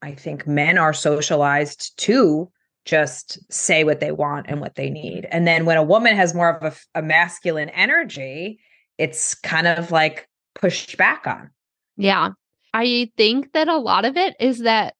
I 0.00 0.14
think 0.14 0.46
men 0.46 0.78
are 0.78 0.92
socialized 0.92 1.96
to 1.98 2.50
just 2.84 3.38
say 3.52 3.84
what 3.84 4.00
they 4.00 4.10
want 4.10 4.46
and 4.48 4.60
what 4.60 4.74
they 4.74 4.90
need. 4.90 5.28
And 5.30 5.46
then 5.46 5.66
when 5.66 5.76
a 5.76 5.82
woman 5.82 6.16
has 6.16 6.34
more 6.34 6.56
of 6.56 6.72
a, 6.94 6.98
a 6.98 7.02
masculine 7.02 7.68
energy, 7.68 8.58
it's 8.98 9.34
kind 9.34 9.68
of 9.68 9.92
like 9.92 10.28
pushed 10.54 10.96
back 10.96 11.26
on. 11.26 11.50
Yeah. 11.96 12.30
I 12.74 13.10
think 13.16 13.52
that 13.52 13.68
a 13.68 13.76
lot 13.76 14.04
of 14.04 14.16
it 14.16 14.34
is 14.40 14.60
that 14.60 14.94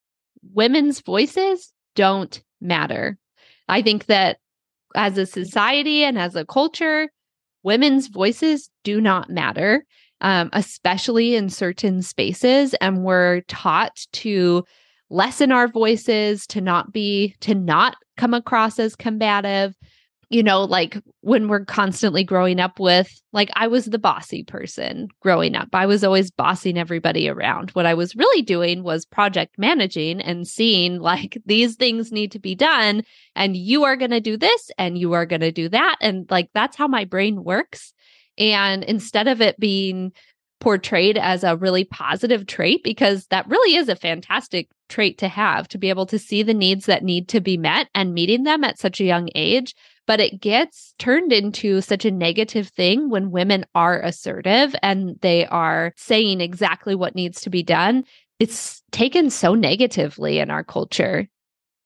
women's 0.53 1.01
voices 1.01 1.73
don't 1.95 2.43
matter. 2.61 3.19
I 3.69 3.83
think 3.83 4.07
that 4.07 4.39
as 4.95 5.17
a 5.17 5.27
society 5.27 6.05
and 6.05 6.19
as 6.19 6.37
a 6.37 6.45
culture, 6.45 7.09
women's 7.63 8.09
voices 8.09 8.69
do 8.85 9.01
not 9.01 9.31
matter, 9.31 9.85
um, 10.21 10.51
especially 10.53 11.35
in 11.35 11.49
certain 11.49 12.03
spaces. 12.03 12.75
And 12.75 13.05
we're 13.05 13.41
taught 13.43 14.07
to 14.15 14.65
lessen 15.11 15.53
our 15.53 15.69
voices, 15.69 16.47
to 16.49 16.61
not 16.61 16.93
be, 16.93 17.37
to 17.41 17.55
not 17.55 17.97
come 18.17 18.35
across 18.35 18.79
as 18.79 18.97
combative, 18.97 19.75
you 20.33 20.43
know, 20.43 20.65
like 20.65 20.97
when 21.21 21.47
we're 21.47 21.67
constantly 21.67 22.25
growing 22.25 22.59
up 22.59 22.81
with, 22.81 23.21
like, 23.35 23.51
I 23.55 23.67
was 23.67 23.85
the 23.85 23.99
bossy 23.99 24.43
person 24.43 25.09
growing 25.21 25.55
up. 25.55 25.69
I 25.75 25.85
was 25.85 26.03
always 26.03 26.31
bossing 26.31 26.79
everybody 26.79 27.29
around. 27.29 27.71
What 27.73 27.85
I 27.85 27.93
was 27.93 28.17
really 28.17 28.41
doing 28.41 28.83
was 28.83 29.05
project 29.05 29.59
managing 29.59 30.23
and 30.23 30.49
seeing, 30.49 31.01
like, 31.01 31.37
these 31.47 31.77
things 31.77 32.11
need 32.11 32.33
to 32.33 32.39
be 32.39 32.55
done, 32.55 33.03
and 33.37 33.57
you 33.57 33.85
are 33.85 33.95
going 33.95 34.11
to 34.11 34.21
do 34.21 34.39
this, 34.39 34.71
and 34.79 34.97
you 34.97 35.13
are 35.13 35.27
going 35.27 35.43
to 35.43 35.53
do 35.53 35.69
that. 35.69 35.97
And, 36.01 36.27
like, 36.31 36.49
that's 36.55 36.79
how 36.79 36.89
my 36.89 37.05
brain 37.05 37.45
works. 37.45 37.93
And 38.39 38.83
instead 38.85 39.29
of 39.29 39.43
it 39.43 39.61
being 39.61 40.13
portrayed 40.61 41.19
as 41.19 41.45
a 41.45 41.57
really 41.57 41.85
positive 41.85 42.47
trait 42.47 42.83
because 42.85 43.27
that 43.27 43.49
really 43.49 43.75
is 43.75 43.89
a 43.89 43.97
fantastic 43.97 44.69
trait 44.89 45.19
to 45.19 45.27
have 45.27 45.67
to 45.67 45.77
be 45.77 45.89
able 45.89 46.07
to 46.07 46.19
see 46.19 46.43
the 46.43 46.55
needs 46.55 46.87
that 46.87 47.03
need 47.03 47.29
to 47.29 47.41
be 47.41 47.57
met 47.57 47.89
and 47.95 48.15
meeting 48.15 48.45
them 48.45 48.63
at 48.63 48.79
such 48.79 49.01
a 49.01 49.05
young 49.05 49.29
age. 49.35 49.75
But 50.07 50.21
it 50.21 50.41
gets 50.41 50.95
turned 50.99 51.33
into 51.33 51.81
such 51.81 52.05
a 52.05 52.11
negative 52.11 52.69
thing 52.69 53.09
when 53.09 53.31
women 53.31 53.65
are 53.75 54.01
assertive 54.01 54.75
and 54.83 55.17
they 55.21 55.47
are 55.47 55.93
saying 55.97 56.41
exactly 56.41 56.95
what 56.95 57.15
needs 57.15 57.41
to 57.43 57.51
be 57.51 57.63
done. 57.63 58.05
It's 58.41 58.83
taken 58.91 59.31
so 59.31 59.55
negatively 59.55 60.39
in 60.41 60.51
our 60.51 60.65
culture. 60.65 61.29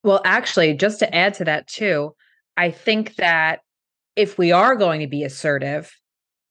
Well, 0.03 0.23
actually, 0.25 0.75
just 0.75 0.99
to 1.01 1.15
add 1.15 1.35
to 1.35 1.45
that, 1.45 1.67
too, 1.67 2.15
I 2.57 2.71
think 2.71 3.17
that 3.17 3.61
if 4.15 4.39
we 4.39 4.51
are 4.53 4.75
going 4.75 5.01
to 5.01 5.07
be 5.07 5.25
assertive, 5.25 5.93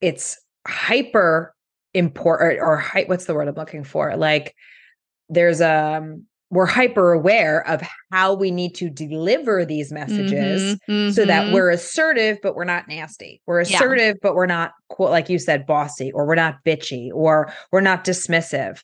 it's 0.02 0.40
hyper 0.68 1.56
important 1.96 2.60
or, 2.60 2.84
or 2.94 3.04
what's 3.08 3.26
the 3.26 3.34
word 3.34 3.48
I'm 3.48 3.56
looking 3.56 3.84
for? 3.84 4.16
Like 4.16 4.54
there's 5.30 5.62
a 5.62 5.98
um, 5.98 6.26
we're 6.52 6.66
hyper 6.66 7.12
aware 7.12 7.68
of 7.68 7.82
how 8.12 8.34
we 8.34 8.52
need 8.52 8.76
to 8.76 8.90
deliver 8.90 9.66
these 9.66 9.92
messages 9.92 10.76
mm-hmm, 10.76 10.92
mm-hmm. 10.92 11.12
so 11.12 11.26
that 11.26 11.46
mm-hmm. 11.46 11.54
we're 11.54 11.70
assertive 11.70 12.38
but 12.42 12.56
we're 12.56 12.64
not 12.64 12.88
nasty 12.88 13.42
we're 13.48 13.60
assertive 13.60 14.16
yeah. 14.16 14.20
but 14.22 14.36
we're 14.36 14.46
not 14.46 14.74
like 15.00 15.30
you 15.30 15.40
said 15.40 15.66
bossy 15.66 16.12
or 16.12 16.26
we're 16.26 16.36
not 16.36 16.64
bitchy 16.66 17.10
or 17.14 17.52
we're 17.72 17.82
not 17.82 18.06
dismissive 18.06 18.84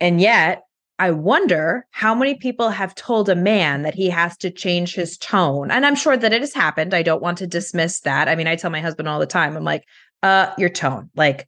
and 0.00 0.20
yet 0.20 0.62
i 0.98 1.10
wonder 1.10 1.86
how 1.92 2.14
many 2.14 2.34
people 2.34 2.70
have 2.70 2.94
told 2.94 3.28
a 3.28 3.36
man 3.36 3.82
that 3.82 3.94
he 3.94 4.10
has 4.10 4.36
to 4.36 4.50
change 4.50 4.94
his 4.94 5.16
tone 5.18 5.70
and 5.70 5.86
i'm 5.86 5.96
sure 5.96 6.16
that 6.16 6.32
it 6.32 6.40
has 6.40 6.52
happened 6.52 6.92
i 6.92 7.02
don't 7.02 7.22
want 7.22 7.38
to 7.38 7.46
dismiss 7.46 8.00
that 8.00 8.28
i 8.28 8.34
mean 8.34 8.48
i 8.48 8.56
tell 8.56 8.70
my 8.70 8.80
husband 8.80 9.08
all 9.08 9.20
the 9.20 9.26
time 9.26 9.56
i'm 9.56 9.64
like 9.64 9.84
uh 10.22 10.52
your 10.58 10.70
tone 10.70 11.08
like 11.14 11.46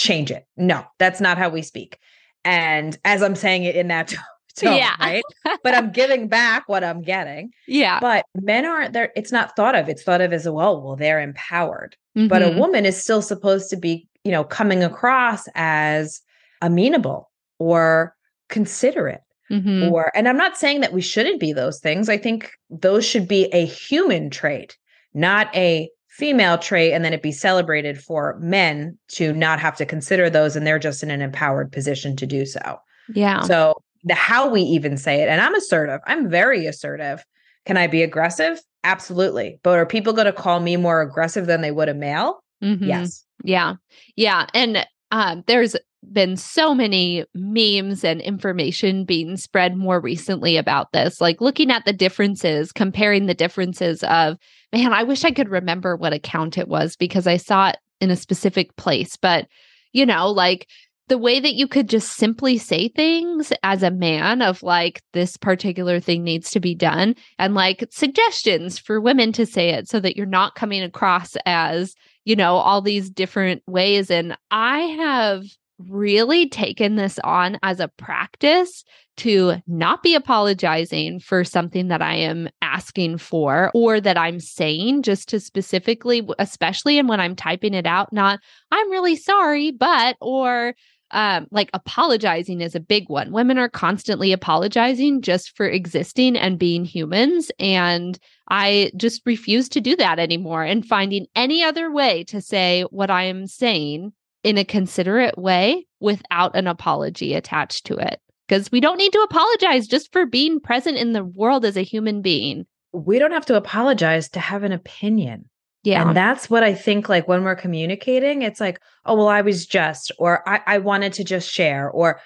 change 0.00 0.30
it. 0.30 0.46
No, 0.56 0.84
that's 0.98 1.20
not 1.20 1.38
how 1.38 1.48
we 1.48 1.62
speak. 1.62 1.98
And 2.44 2.98
as 3.04 3.22
I'm 3.22 3.36
saying 3.36 3.64
it 3.64 3.76
in 3.76 3.88
that 3.88 4.14
tone, 4.52 4.76
yeah. 4.76 4.96
right? 5.00 5.22
but 5.62 5.74
I'm 5.74 5.92
giving 5.92 6.28
back 6.28 6.68
what 6.68 6.84
I'm 6.84 7.02
getting. 7.02 7.50
Yeah. 7.66 8.00
But 8.00 8.24
men 8.34 8.64
aren't 8.64 8.92
there. 8.92 9.12
It's 9.16 9.32
not 9.32 9.56
thought 9.56 9.74
of. 9.74 9.88
It's 9.88 10.02
thought 10.02 10.20
of 10.20 10.32
as 10.32 10.48
well, 10.48 10.82
well, 10.82 10.96
they're 10.96 11.20
empowered. 11.20 11.96
Mm-hmm. 12.16 12.28
But 12.28 12.42
a 12.42 12.46
mm-hmm. 12.46 12.58
woman 12.58 12.86
is 12.86 13.00
still 13.00 13.22
supposed 13.22 13.70
to 13.70 13.76
be, 13.76 14.08
you 14.24 14.32
know, 14.32 14.44
coming 14.44 14.82
across 14.82 15.48
as 15.54 16.20
amenable 16.62 17.30
or 17.58 18.14
considerate. 18.48 19.22
Mm-hmm. 19.50 19.92
Or, 19.92 20.12
and 20.14 20.28
I'm 20.28 20.36
not 20.36 20.56
saying 20.56 20.80
that 20.80 20.92
we 20.92 21.00
shouldn't 21.00 21.40
be 21.40 21.52
those 21.52 21.80
things. 21.80 22.08
I 22.08 22.16
think 22.16 22.52
those 22.68 23.04
should 23.04 23.26
be 23.26 23.46
a 23.46 23.66
human 23.66 24.30
trait, 24.30 24.76
not 25.12 25.54
a 25.56 25.90
female 26.20 26.58
trait 26.58 26.92
and 26.92 27.04
then 27.04 27.14
it 27.14 27.22
be 27.22 27.32
celebrated 27.32 27.98
for 27.98 28.36
men 28.40 28.98
to 29.08 29.32
not 29.32 29.58
have 29.58 29.76
to 29.76 29.86
consider 29.86 30.28
those 30.28 30.54
and 30.54 30.66
they're 30.66 30.78
just 30.78 31.02
in 31.02 31.10
an 31.10 31.22
empowered 31.22 31.72
position 31.72 32.14
to 32.14 32.26
do 32.26 32.44
so. 32.44 32.78
Yeah. 33.14 33.40
So 33.40 33.82
the 34.04 34.14
how 34.14 34.48
we 34.48 34.62
even 34.62 34.96
say 34.96 35.22
it 35.22 35.28
and 35.28 35.40
I'm 35.40 35.54
assertive. 35.54 36.00
I'm 36.06 36.28
very 36.28 36.66
assertive. 36.66 37.24
Can 37.66 37.76
I 37.76 37.86
be 37.86 38.02
aggressive? 38.02 38.60
Absolutely. 38.84 39.60
But 39.62 39.78
are 39.78 39.86
people 39.86 40.12
going 40.12 40.26
to 40.26 40.32
call 40.32 40.60
me 40.60 40.76
more 40.76 41.02
aggressive 41.02 41.46
than 41.46 41.60
they 41.60 41.70
would 41.70 41.88
a 41.88 41.94
male? 41.94 42.42
Mm-hmm. 42.62 42.84
Yes. 42.84 43.24
Yeah. 43.44 43.74
Yeah. 44.16 44.46
And 44.54 44.86
um, 45.10 45.44
there's 45.46 45.76
been 46.12 46.36
so 46.36 46.74
many 46.74 47.24
memes 47.34 48.04
and 48.04 48.22
information 48.22 49.04
being 49.04 49.36
spread 49.36 49.76
more 49.76 50.00
recently 50.00 50.56
about 50.56 50.92
this, 50.92 51.20
like 51.20 51.42
looking 51.42 51.70
at 51.70 51.84
the 51.84 51.92
differences, 51.92 52.72
comparing 52.72 53.26
the 53.26 53.34
differences 53.34 54.02
of, 54.04 54.38
man, 54.72 54.94
I 54.94 55.02
wish 55.02 55.24
I 55.24 55.30
could 55.30 55.50
remember 55.50 55.96
what 55.96 56.14
account 56.14 56.56
it 56.56 56.68
was 56.68 56.96
because 56.96 57.26
I 57.26 57.36
saw 57.36 57.68
it 57.68 57.76
in 58.00 58.10
a 58.10 58.16
specific 58.16 58.74
place. 58.76 59.16
But, 59.16 59.46
you 59.92 60.06
know, 60.06 60.30
like 60.30 60.66
the 61.10 61.18
way 61.18 61.40
that 61.40 61.54
you 61.54 61.66
could 61.66 61.88
just 61.88 62.12
simply 62.12 62.56
say 62.56 62.88
things 62.88 63.52
as 63.64 63.82
a 63.82 63.90
man 63.90 64.40
of 64.40 64.62
like, 64.62 65.02
this 65.12 65.36
particular 65.36 65.98
thing 65.98 66.22
needs 66.22 66.52
to 66.52 66.60
be 66.60 66.72
done, 66.74 67.16
and 67.38 67.54
like 67.54 67.84
suggestions 67.90 68.78
for 68.78 69.00
women 69.00 69.32
to 69.32 69.44
say 69.44 69.70
it 69.70 69.88
so 69.88 69.98
that 69.98 70.16
you're 70.16 70.24
not 70.24 70.54
coming 70.54 70.82
across 70.82 71.36
as, 71.46 71.94
you 72.24 72.36
know, 72.36 72.54
all 72.54 72.80
these 72.80 73.10
different 73.10 73.60
ways. 73.66 74.08
And 74.08 74.38
I 74.52 74.78
have 74.78 75.42
really 75.80 76.48
taken 76.48 76.94
this 76.94 77.18
on 77.24 77.58
as 77.62 77.80
a 77.80 77.88
practice 77.88 78.84
to 79.16 79.56
not 79.66 80.04
be 80.04 80.14
apologizing 80.14 81.18
for 81.18 81.42
something 81.42 81.88
that 81.88 82.02
I 82.02 82.14
am 82.14 82.48
asking 82.62 83.18
for 83.18 83.72
or 83.74 84.00
that 84.00 84.16
I'm 84.16 84.38
saying, 84.38 85.02
just 85.02 85.28
to 85.30 85.40
specifically, 85.40 86.26
especially 86.38 86.98
and 86.98 87.08
when 87.08 87.18
I'm 87.18 87.34
typing 87.34 87.74
it 87.74 87.86
out, 87.86 88.12
not, 88.12 88.38
I'm 88.70 88.90
really 88.90 89.16
sorry, 89.16 89.72
but, 89.72 90.16
or, 90.20 90.74
um, 91.12 91.46
like 91.50 91.70
apologizing 91.74 92.60
is 92.60 92.74
a 92.74 92.80
big 92.80 93.08
one. 93.08 93.32
Women 93.32 93.58
are 93.58 93.68
constantly 93.68 94.32
apologizing 94.32 95.22
just 95.22 95.56
for 95.56 95.66
existing 95.66 96.36
and 96.36 96.58
being 96.58 96.84
humans. 96.84 97.50
And 97.58 98.18
I 98.48 98.92
just 98.96 99.22
refuse 99.26 99.68
to 99.70 99.80
do 99.80 99.96
that 99.96 100.18
anymore 100.18 100.62
and 100.62 100.86
finding 100.86 101.26
any 101.34 101.62
other 101.62 101.90
way 101.90 102.24
to 102.24 102.40
say 102.40 102.82
what 102.90 103.10
I 103.10 103.24
am 103.24 103.46
saying 103.46 104.12
in 104.42 104.58
a 104.58 104.64
considerate 104.64 105.36
way 105.36 105.86
without 106.00 106.56
an 106.56 106.66
apology 106.66 107.34
attached 107.34 107.86
to 107.86 107.96
it. 107.96 108.20
Because 108.48 108.72
we 108.72 108.80
don't 108.80 108.98
need 108.98 109.12
to 109.12 109.22
apologize 109.22 109.86
just 109.86 110.12
for 110.12 110.26
being 110.26 110.60
present 110.60 110.96
in 110.96 111.12
the 111.12 111.24
world 111.24 111.64
as 111.64 111.76
a 111.76 111.82
human 111.82 112.20
being. 112.20 112.66
We 112.92 113.20
don't 113.20 113.30
have 113.32 113.46
to 113.46 113.56
apologize 113.56 114.28
to 114.30 114.40
have 114.40 114.64
an 114.64 114.72
opinion. 114.72 115.48
Yeah. 115.82 116.02
And 116.06 116.16
that's 116.16 116.50
what 116.50 116.62
I 116.62 116.74
think 116.74 117.08
like 117.08 117.26
when 117.26 117.42
we're 117.42 117.56
communicating, 117.56 118.42
it's 118.42 118.60
like, 118.60 118.80
oh, 119.06 119.16
well, 119.16 119.28
I 119.28 119.40
was 119.40 119.66
just, 119.66 120.12
or 120.18 120.46
I, 120.48 120.60
I 120.66 120.78
wanted 120.78 121.14
to 121.14 121.24
just 121.24 121.50
share, 121.50 121.90
or 121.90 122.20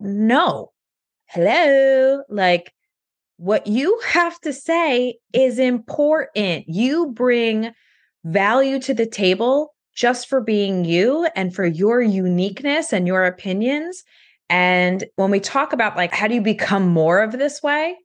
no, 0.00 0.72
hello. 1.26 2.22
Like 2.28 2.72
what 3.36 3.66
you 3.66 4.00
have 4.06 4.40
to 4.40 4.52
say 4.52 5.18
is 5.32 5.58
important. 5.58 6.64
You 6.68 7.12
bring 7.12 7.72
value 8.24 8.80
to 8.80 8.94
the 8.94 9.06
table 9.06 9.74
just 9.94 10.28
for 10.28 10.40
being 10.40 10.84
you 10.84 11.28
and 11.34 11.54
for 11.54 11.64
your 11.64 12.00
uniqueness 12.00 12.92
and 12.92 13.06
your 13.06 13.24
opinions. 13.24 14.04
And 14.50 15.04
when 15.16 15.30
we 15.30 15.40
talk 15.40 15.72
about 15.72 15.96
like, 15.96 16.12
how 16.12 16.28
do 16.28 16.34
you 16.34 16.40
become 16.40 16.88
more 16.88 17.20
of 17.20 17.32
this 17.32 17.62
way? 17.62 17.96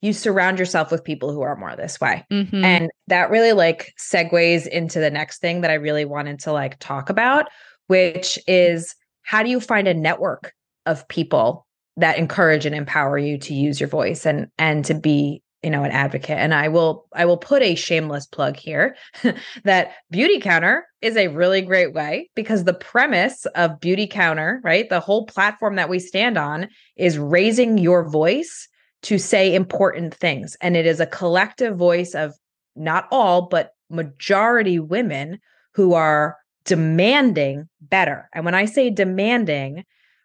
You 0.00 0.12
surround 0.12 0.58
yourself 0.58 0.90
with 0.90 1.04
people 1.04 1.32
who 1.32 1.42
are 1.42 1.56
more 1.56 1.74
this 1.74 2.00
way. 2.00 2.24
Mm-hmm. 2.30 2.64
And 2.64 2.90
that 3.08 3.30
really 3.30 3.52
like 3.52 3.92
segues 3.98 4.66
into 4.66 5.00
the 5.00 5.10
next 5.10 5.40
thing 5.40 5.62
that 5.62 5.70
I 5.70 5.74
really 5.74 6.04
wanted 6.04 6.38
to 6.40 6.52
like 6.52 6.78
talk 6.78 7.10
about, 7.10 7.46
which 7.88 8.38
is 8.46 8.94
how 9.22 9.42
do 9.42 9.50
you 9.50 9.60
find 9.60 9.88
a 9.88 9.94
network 9.94 10.54
of 10.86 11.06
people 11.08 11.66
that 11.98 12.16
encourage 12.16 12.64
and 12.64 12.74
empower 12.74 13.18
you 13.18 13.36
to 13.38 13.54
use 13.54 13.80
your 13.80 13.88
voice 13.88 14.24
and 14.24 14.48
and 14.56 14.84
to 14.84 14.94
be 14.94 15.42
you 15.62 15.70
know 15.70 15.82
an 15.82 15.90
advocate 15.90 16.38
and 16.38 16.54
i 16.54 16.68
will 16.68 17.06
i 17.12 17.24
will 17.24 17.36
put 17.36 17.62
a 17.62 17.74
shameless 17.74 18.26
plug 18.26 18.56
here 18.56 18.96
that 19.64 19.92
Beautycounter 20.12 20.82
is 21.02 21.16
a 21.16 21.28
really 21.28 21.60
great 21.60 21.92
way 21.92 22.30
because 22.34 22.64
the 22.64 22.74
premise 22.74 23.44
of 23.56 23.80
Beautycounter 23.80 24.60
right 24.62 24.88
the 24.88 25.00
whole 25.00 25.26
platform 25.26 25.74
that 25.76 25.90
we 25.90 25.98
stand 25.98 26.38
on 26.38 26.68
is 26.96 27.18
raising 27.18 27.78
your 27.78 28.08
voice 28.08 28.68
to 29.02 29.18
say 29.18 29.54
important 29.54 30.14
things. 30.14 30.56
And 30.60 30.76
it 30.76 30.86
is 30.86 31.00
a 31.00 31.06
collective 31.06 31.76
voice 31.76 32.14
of 32.14 32.34
not 32.76 33.06
all 33.10 33.42
but 33.42 33.72
majority 33.90 34.78
women 34.78 35.38
who 35.74 35.94
are 35.94 36.36
demanding 36.64 37.68
better. 37.80 38.28
And 38.34 38.44
when 38.44 38.54
i 38.54 38.66
say 38.66 38.90
demanding 38.90 39.84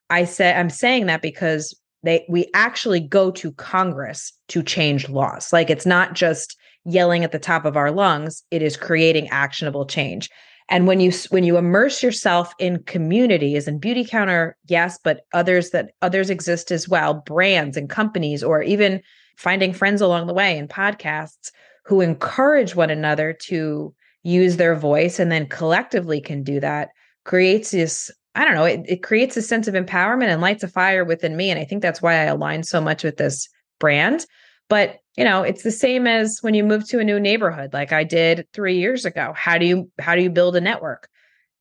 i 0.09 0.25
say 0.25 0.53
i'm 0.53 0.69
saying 0.69 1.05
that 1.05 1.21
because 1.21 1.73
they 2.03 2.25
we 2.27 2.49
actually 2.53 2.99
go 2.99 3.31
to 3.31 3.51
congress 3.53 4.33
to 4.49 4.61
change 4.61 5.07
laws. 5.07 5.53
Like 5.53 5.69
it's 5.69 5.85
not 5.85 6.13
just 6.13 6.57
yelling 6.85 7.23
at 7.23 7.31
the 7.31 7.39
top 7.39 7.63
of 7.63 7.77
our 7.77 7.91
lungs. 7.91 8.43
It 8.51 8.61
is 8.61 8.75
creating 8.75 9.29
actionable 9.29 9.85
change 9.85 10.29
and 10.69 10.87
when 10.87 10.99
you 10.99 11.11
when 11.29 11.43
you 11.43 11.57
immerse 11.57 12.01
yourself 12.01 12.53
in 12.59 12.83
communities 12.83 13.67
and 13.67 13.81
Beautycounter 13.81 14.53
yes 14.67 14.99
but 15.03 15.21
others 15.33 15.71
that 15.71 15.91
others 16.01 16.29
exist 16.29 16.71
as 16.71 16.87
well 16.87 17.13
brands 17.13 17.77
and 17.77 17.89
companies 17.89 18.43
or 18.43 18.61
even 18.61 19.01
finding 19.37 19.73
friends 19.73 20.01
along 20.01 20.27
the 20.27 20.33
way 20.33 20.57
in 20.57 20.67
podcasts 20.67 21.51
who 21.85 22.01
encourage 22.01 22.75
one 22.75 22.89
another 22.89 23.33
to 23.33 23.93
use 24.23 24.57
their 24.57 24.75
voice 24.75 25.19
and 25.19 25.31
then 25.31 25.47
collectively 25.47 26.21
can 26.21 26.43
do 26.43 26.59
that 26.59 26.89
creates 27.25 27.71
this 27.71 28.11
I 28.35 28.45
don't 28.45 28.55
know, 28.55 28.65
it, 28.65 28.81
it 28.87 29.03
creates 29.03 29.37
a 29.37 29.41
sense 29.41 29.67
of 29.67 29.75
empowerment 29.75 30.27
and 30.27 30.41
lights 30.41 30.63
a 30.63 30.67
fire 30.67 31.03
within 31.03 31.37
me. 31.37 31.51
And 31.51 31.59
I 31.59 31.65
think 31.65 31.81
that's 31.81 32.01
why 32.01 32.15
I 32.15 32.23
align 32.23 32.63
so 32.63 32.81
much 32.81 33.03
with 33.03 33.17
this 33.17 33.47
brand. 33.79 34.25
But, 34.69 34.97
you 35.17 35.23
know, 35.23 35.43
it's 35.43 35.63
the 35.63 35.71
same 35.71 36.07
as 36.07 36.39
when 36.41 36.53
you 36.53 36.63
move 36.63 36.87
to 36.89 36.99
a 36.99 37.03
new 37.03 37.19
neighborhood, 37.19 37.73
like 37.73 37.91
I 37.91 38.03
did 38.03 38.47
three 38.53 38.77
years 38.77 39.05
ago. 39.05 39.33
How 39.35 39.57
do 39.57 39.65
you 39.65 39.91
how 39.99 40.15
do 40.15 40.21
you 40.21 40.29
build 40.29 40.55
a 40.55 40.61
network? 40.61 41.07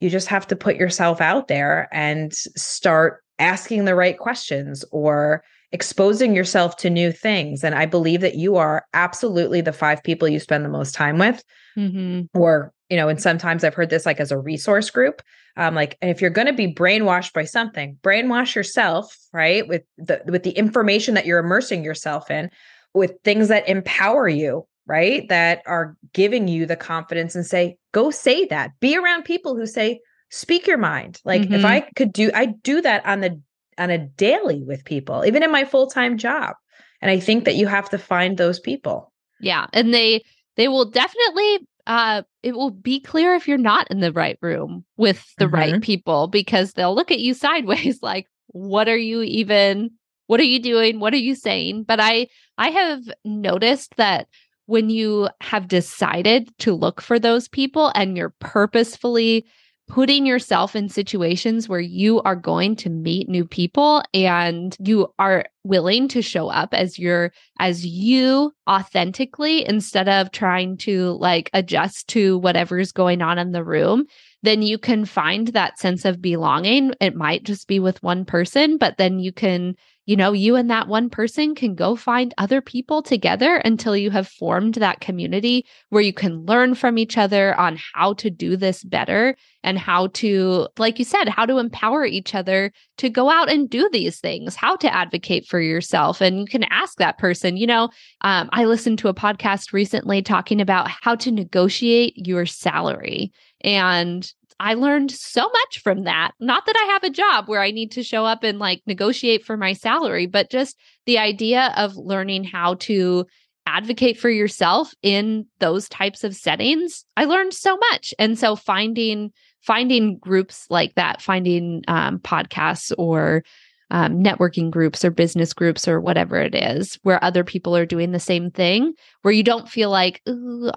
You 0.01 0.11
just 0.11 0.29
have 0.29 0.47
to 0.49 0.57
put 0.57 0.77
yourself 0.77 1.21
out 1.21 1.49
there 1.49 1.89
and 1.93 2.33
start 2.33 3.23
asking 3.39 3.85
the 3.85 3.95
right 3.95 4.19
questions 4.19 4.85
or 4.91 5.43
exposing 5.73 6.35
yourself 6.35 6.77
to 6.77 6.91
new 6.91 7.13
things. 7.13 7.65
And 7.65 7.75
I 7.75 7.87
believe 7.87 8.21
that 8.21 8.37
you 8.37 8.57
are 8.57 8.85
absolutely 8.95 9.61
the 9.61 9.73
five 9.73 10.03
people 10.03 10.29
you 10.29 10.39
spend 10.39 10.65
the 10.65 10.69
most 10.69 10.95
time 10.95 11.19
with. 11.19 11.43
Mm-hmm. 11.77 12.39
Or, 12.39 12.73
you 12.91 12.97
know, 12.97 13.09
and 13.09 13.21
sometimes 13.21 13.65
I've 13.65 13.75
heard 13.75 13.91
this 13.91 14.05
like 14.05 14.21
as 14.21 14.31
a 14.31 14.39
resource 14.39 14.91
group. 14.91 15.23
Um, 15.57 15.75
like, 15.75 15.99
and 16.01 16.11
if 16.11 16.21
you're 16.21 16.31
going 16.31 16.47
to 16.47 16.53
be 16.53 16.73
brainwashed 16.73 17.33
by 17.33 17.45
something, 17.45 17.99
brainwash 18.03 18.55
yourself, 18.55 19.15
right? 19.33 19.67
With 19.69 19.83
the 19.99 20.23
with 20.27 20.43
the 20.43 20.51
information 20.51 21.15
that 21.15 21.27
you're 21.27 21.41
immersing 21.41 21.85
yourself 21.85 22.31
in, 22.31 22.51
with 22.95 23.13
things 23.25 23.49
that 23.49 23.69
empower 23.69 24.29
you, 24.29 24.67
right? 24.87 25.29
That 25.29 25.63
are 25.67 25.97
giving 26.13 26.49
you 26.49 26.67
the 26.67 26.77
confidence 26.77 27.35
and 27.35 27.47
say, 27.47 27.77
go 27.93 28.11
say 28.11 28.47
that. 28.47 28.73
Be 28.81 28.97
around 28.97 29.25
people 29.25 29.57
who 29.57 29.67
say, 29.67 30.01
speak 30.31 30.67
your 30.67 30.79
mind. 30.79 31.21
Like 31.25 31.43
mm-hmm. 31.43 31.55
if 31.55 31.65
I 31.65 31.81
could 31.97 32.13
do, 32.13 32.31
I 32.35 32.47
do 32.47 32.81
that 32.81 33.05
on 33.07 33.21
the 33.21 33.41
on 33.79 33.91
a 33.91 33.99
daily 33.99 34.63
with 34.63 34.85
people, 34.85 35.25
even 35.25 35.43
in 35.43 35.51
my 35.51 35.65
full-time 35.65 36.19
job. 36.19 36.57
And 37.01 37.11
I 37.11 37.19
think 37.19 37.45
that 37.47 37.57
you 37.57 37.67
have 37.67 37.89
to 37.91 37.99
find 37.99 38.37
those 38.37 38.61
people. 38.61 39.13
Yeah. 39.41 39.67
And 39.73 39.93
they 39.93 40.25
they 40.57 40.69
will 40.69 40.85
definitely 40.85 41.67
uh 41.87 42.23
it 42.43 42.55
will 42.55 42.71
be 42.71 43.01
clear 43.01 43.35
if 43.35 43.49
you're 43.49 43.59
not 43.59 43.91
in 43.91 44.01
the 44.01 44.13
right 44.13 44.39
room 44.41 44.85
with 44.97 45.27
the 45.39 45.47
mm-hmm. 45.47 45.55
right 45.55 45.83
people 45.83 46.29
because 46.29 46.73
they'll 46.73 46.95
look 46.95 47.11
at 47.11 47.19
you 47.19 47.35
sideways 47.35 47.99
like 48.03 48.27
what 48.49 48.89
are 48.89 48.97
you 48.97 49.23
even 49.23 49.91
what 50.33 50.41
are 50.41 50.45
you 50.45 50.61
doing? 50.61 50.99
What 50.99 51.13
are 51.13 51.19
you 51.19 51.35
saying? 51.35 51.83
But 51.83 52.01
i 52.01 52.27
i 52.57 52.71
have 52.71 53.03
noticed 53.23 53.95
that 53.97 54.29
when 54.65 54.89
you 54.89 55.29
have 55.43 55.69
decided 55.69 56.49
to 56.61 56.73
look 56.73 57.03
for 57.03 57.19
those 57.19 57.49
people 57.49 57.93
and 57.95 58.17
you're 58.17 58.35
purposefully 58.41 59.45
putting 59.89 60.25
yourself 60.25 60.75
in 60.75 60.89
situations 60.89 61.69
where 61.69 61.81
you 61.81 62.23
are 62.23 62.35
going 62.35 62.75
to 62.77 62.89
meet 62.89 63.29
new 63.29 63.45
people 63.45 64.03
and 64.15 64.75
you 64.81 65.13
are 65.19 65.45
willing 65.65 66.09
to 66.09 66.23
show 66.23 66.49
up 66.49 66.73
as 66.73 66.99
your 66.99 67.31
as 67.61 67.85
you 67.85 68.55
authentically 68.67 69.69
instead 69.69 70.09
of 70.09 70.33
trying 70.33 70.79
to 70.79 71.11
like 71.21 71.51
adjust 71.53 72.09
to 72.09 72.39
whatever's 72.39 72.91
going 72.91 73.21
on 73.21 73.39
in 73.39 73.53
the 73.53 73.63
room 73.63 74.07
then 74.43 74.63
you 74.63 74.79
can 74.79 75.05
find 75.05 75.49
that 75.49 75.79
sense 75.79 76.05
of 76.05 76.21
belonging. 76.21 76.93
It 77.01 77.15
might 77.15 77.45
just 77.45 77.69
be 77.69 77.79
with 77.79 78.03
one 78.03 78.25
person 78.25 78.79
but 78.79 78.97
then 78.97 79.19
you 79.19 79.31
can 79.31 79.77
you 80.05 80.17
know, 80.17 80.33
you 80.33 80.57
and 80.57 80.69
that 80.71 80.89
one 80.89 81.09
person 81.09 81.55
can 81.55 81.75
go 81.75 81.95
find 81.95 82.35
other 82.37 82.61
people 82.61 83.03
together 83.03 83.57
until 83.57 83.97
you 83.97 84.11
have 84.11 84.27
formed 84.27 84.75
that 84.75 85.01
community 85.01 85.65
where 85.91 86.03
you 86.03 86.13
can 86.13 86.45
learn 86.45 86.75
from 86.75 86.99
each 86.99 87.17
other 87.17 87.59
on 87.59 87.79
how 87.95 88.13
to 88.15 88.29
do 88.29 88.57
this 88.57 88.83
better 88.83 89.37
and 89.63 89.79
how 89.79 90.09
to, 90.09 90.67
like 90.77 90.99
you 90.99 91.05
said, 91.05 91.29
how 91.29 91.47
to 91.47 91.59
empower 91.59 92.05
each 92.05 92.35
other 92.35 92.73
to 92.97 93.09
go 93.09 93.31
out 93.31 93.49
and 93.49 93.71
do 93.71 93.89
these 93.93 94.19
things, 94.19 94.57
how 94.57 94.75
to 94.75 94.93
advocate 94.93 95.47
for 95.47 95.61
yourself. 95.61 96.21
And 96.21 96.41
you 96.41 96.47
can 96.47 96.65
ask 96.65 96.97
that 96.99 97.19
person, 97.19 97.57
you 97.57 97.67
know, 97.67 97.89
um, 98.23 98.49
I 98.53 98.65
listened 98.65 98.99
to 99.01 99.09
a 99.09 99.15
podcast 99.15 99.73
recently 99.73 100.21
talking 100.21 100.61
about 100.61 100.89
how 100.89 101.15
to 101.17 101.31
negotiate 101.31 102.15
your 102.17 102.45
salary. 102.45 103.33
And 103.63 104.29
I 104.63 104.75
learned 104.75 105.11
so 105.11 105.43
much 105.43 105.81
from 105.83 106.05
that. 106.05 106.31
Not 106.39 106.67
that 106.67 106.77
I 106.81 106.93
have 106.93 107.03
a 107.03 107.11
job 107.11 107.49
where 107.49 107.61
I 107.61 107.73
need 107.73 107.91
to 107.93 108.05
show 108.05 108.25
up 108.25 108.45
and 108.45 108.61
like 108.61 108.81
negotiate 108.87 109.45
for 109.45 109.57
my 109.57 109.73
salary, 109.73 110.27
but 110.27 110.53
just 110.53 110.79
the 111.05 111.19
idea 111.19 111.75
of 111.77 111.97
learning 111.97 112.45
how 112.45 112.75
to 112.75 113.27
advocate 113.67 114.21
for 114.21 114.31
yourself 114.31 114.95
in 115.03 115.47
those 115.59 115.89
types 115.89 116.23
of 116.23 116.37
settings. 116.37 117.05
I 117.17 117.25
learned 117.25 117.55
so 117.55 117.77
much. 117.91 118.15
And 118.21 118.39
so 118.39 118.55
finding 118.55 119.33
finding 119.63 120.19
groups 120.19 120.67
like 120.71 120.95
that, 120.95 121.21
finding 121.21 121.83
um, 121.89 122.21
podcasts 122.21 122.93
or 122.99 123.43
um, 123.91 124.23
networking 124.23 124.71
groups 124.71 125.05
or 125.05 125.11
business 125.11 125.53
groups 125.53 125.89
or 125.89 126.01
whatever 126.01 126.41
it 126.41 126.55
is 126.55 127.01
where 127.03 127.23
other 127.23 127.43
people 127.43 127.77
are 127.77 127.85
doing 127.85 128.13
the 128.13 128.21
same 128.21 128.51
thing 128.51 128.95
where 129.21 129.35
you 129.35 129.43
don't 129.43 129.69
feel 129.69 129.91
like 129.91 130.23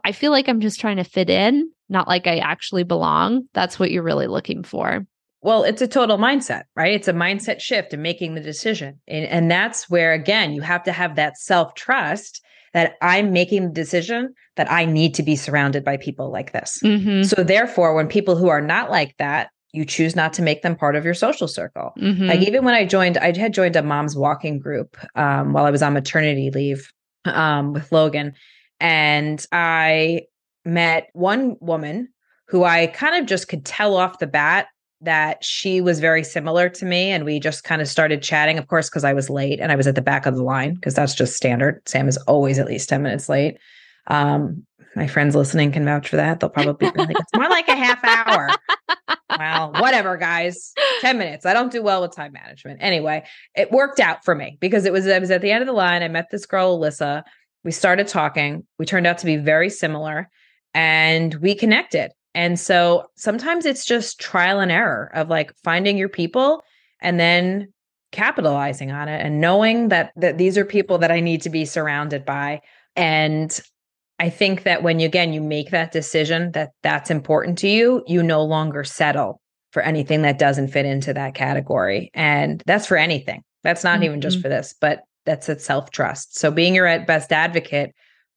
i 0.04 0.12
feel 0.12 0.32
like 0.32 0.50
i'm 0.50 0.60
just 0.60 0.82
trying 0.82 0.98
to 0.98 1.04
fit 1.06 1.30
in 1.30 1.72
not 1.90 2.08
like 2.08 2.28
i 2.28 2.38
actually 2.38 2.84
belong 2.84 3.44
that's 3.54 3.80
what 3.80 3.92
you're 3.92 4.04
really 4.04 4.28
looking 4.28 4.64
for 4.64 5.06
well 5.42 5.64
it's 5.64 5.82
a 5.82 5.88
total 5.88 6.18
mindset 6.18 6.64
right 6.76 6.94
it's 6.94 7.08
a 7.08 7.14
mindset 7.14 7.60
shift 7.60 7.94
in 7.94 8.02
making 8.02 8.36
the 8.36 8.42
decision 8.42 9.00
and, 9.08 9.26
and 9.26 9.52
that's 9.52 9.90
where 9.90 10.14
again 10.14 10.54
you 10.54 10.62
have 10.62 10.84
to 10.84 10.92
have 10.92 11.16
that 11.16 11.38
self 11.38 11.74
trust 11.76 12.42
that 12.74 12.94
i'm 13.02 13.32
making 13.32 13.64
the 13.64 13.74
decision 13.74 14.34
that 14.56 14.72
i 14.72 14.86
need 14.86 15.14
to 15.14 15.24
be 15.24 15.36
surrounded 15.36 15.84
by 15.84 15.98
people 15.98 16.32
like 16.32 16.52
this 16.52 16.80
mm-hmm. 16.84 17.24
so 17.24 17.44
therefore 17.44 17.94
when 17.94 18.08
people 18.08 18.36
who 18.36 18.50
are 18.50 18.62
not 18.62 18.90
like 18.90 19.16
that 19.18 19.50
you 19.76 19.86
choose 19.86 20.16
not 20.16 20.34
to 20.34 20.42
make 20.42 20.62
them 20.62 20.76
part 20.76 20.96
of 20.96 21.04
your 21.04 21.14
social 21.14 21.48
circle. 21.48 21.92
Mm-hmm. 22.00 22.28
Like 22.28 22.40
even 22.40 22.64
when 22.64 22.74
I 22.74 22.86
joined, 22.86 23.18
I 23.18 23.38
had 23.38 23.54
joined 23.54 23.76
a 23.76 23.84
mom's 23.84 24.16
walking 24.16 24.58
group 24.58 24.98
um, 25.16 25.52
while 25.52 25.66
I 25.66 25.72
was 25.72 25.84
on 25.84 25.94
maternity 25.94 26.50
leave 26.50 26.92
um, 27.26 27.74
with 27.74 27.92
Logan, 27.92 28.34
and 28.80 29.46
I 29.52 30.22
met 30.66 31.10
one 31.14 31.58
woman 31.60 32.10
who 32.48 32.64
I 32.64 32.88
kind 32.88 33.16
of 33.16 33.28
just 33.28 33.48
could 33.48 33.66
tell 33.66 33.96
off 33.96 34.20
the 34.20 34.28
bat 34.28 34.68
that 35.02 35.44
she 35.44 35.82
was 35.82 36.00
very 36.00 36.24
similar 36.24 36.70
to 36.70 36.86
me 36.86 37.12
and 37.12 37.26
we 37.26 37.40
just 37.40 37.64
kind 37.64 37.82
of 37.82 37.88
started 37.88 38.24
chatting 38.24 38.58
of 38.58 38.68
course 38.68 38.90
because 38.90 39.04
i 39.04 39.12
was 39.12 39.30
late 39.30 39.60
and 39.60 39.70
i 39.70 39.76
was 39.76 39.88
at 39.88 39.94
the 39.94 40.02
back 40.02 40.26
of 40.26 40.36
the 40.36 40.42
line 40.42 40.74
because 40.74 40.94
that's 40.94 41.14
just 41.14 41.36
standard 41.36 41.82
sam 41.86 42.08
is 42.08 42.16
always 42.20 42.58
at 42.58 42.66
least 42.66 42.88
10 42.88 43.04
minutes 43.04 43.28
late 43.28 43.58
um, 44.08 44.66
my 44.96 45.06
friends 45.06 45.36
listening 45.36 45.72
can 45.72 45.84
vouch 45.84 46.08
for 46.08 46.16
that 46.16 46.40
they'll 46.40 46.50
probably 46.50 46.90
be 46.90 46.98
like 46.98 47.20
it's 47.20 47.36
more 47.36 47.50
like 47.50 47.68
a 47.68 47.76
half 47.76 48.02
hour 48.04 48.50
well, 49.38 49.74
whatever, 49.74 50.18
guys. 50.18 50.74
10 51.02 51.18
minutes. 51.18 51.46
I 51.46 51.54
don't 51.54 51.72
do 51.72 51.82
well 51.82 52.02
with 52.02 52.16
time 52.16 52.34
management. 52.34 52.80
Anyway, 52.82 53.24
it 53.56 53.72
worked 53.72 54.00
out 54.00 54.24
for 54.24 54.36
me 54.36 54.58
because 54.60 54.86
it 54.86 54.94
was 54.94 55.08
I 55.08 55.20
was 55.20 55.32
at 55.32 55.42
the 55.42 55.52
end 55.52 55.62
of 55.62 55.68
the 55.68 55.74
line. 55.74 56.04
I 56.04 56.08
met 56.08 56.30
this 56.32 56.46
girl, 56.46 56.80
Alyssa. 56.80 57.24
We 57.64 57.72
started 57.72 58.08
talking. 58.08 58.66
We 58.78 58.86
turned 58.86 59.08
out 59.08 59.18
to 59.20 59.26
be 59.26 59.38
very 59.38 59.70
similar 59.70 60.30
and 60.76 61.34
we 61.36 61.56
connected. 61.56 62.12
And 62.36 62.60
so 62.60 63.06
sometimes 63.16 63.66
it's 63.66 63.86
just 63.86 64.20
trial 64.20 64.60
and 64.60 64.72
error 64.72 65.10
of 65.16 65.30
like 65.30 65.56
finding 65.64 65.98
your 65.98 66.10
people 66.10 66.62
and 67.02 67.18
then 67.20 67.72
capitalizing 68.12 68.92
on 68.92 69.08
it 69.08 69.26
and 69.26 69.42
knowing 69.42 69.88
that 69.88 70.12
that 70.18 70.38
these 70.38 70.58
are 70.58 70.66
people 70.66 70.98
that 71.00 71.12
I 71.12 71.22
need 71.22 71.42
to 71.42 71.50
be 71.50 71.66
surrounded 71.66 72.26
by. 72.26 72.62
And 72.96 73.58
I 74.20 74.30
think 74.30 74.64
that 74.64 74.84
when 74.84 75.00
you 75.00 75.08
again 75.08 75.34
you 75.34 75.42
make 75.42 75.72
that 75.72 75.94
decision 75.94 76.52
that 76.52 76.72
that's 76.84 77.10
important 77.10 77.58
to 77.60 77.68
you, 77.68 78.04
you 78.06 78.22
no 78.22 78.44
longer 78.44 78.84
settle 78.84 79.42
for 79.72 79.82
anything 79.82 80.22
that 80.22 80.38
doesn't 80.38 80.70
fit 80.70 80.86
into 80.86 81.14
that 81.14 81.36
category. 81.36 82.12
And 82.14 82.62
that's 82.66 82.88
for 82.88 82.98
anything. 82.98 83.44
That's 83.64 83.84
not 83.84 83.96
mm-hmm. 83.96 84.04
even 84.04 84.22
just 84.22 84.38
mm-hmm. 84.38 84.44
for 84.44 84.50
this, 84.50 84.76
but 84.80 85.02
that's 85.26 85.50
a 85.50 85.58
self-trust. 85.58 86.38
So 86.38 86.52
being 86.52 86.76
your 86.76 87.04
best 87.06 87.32
advocate 87.32 87.94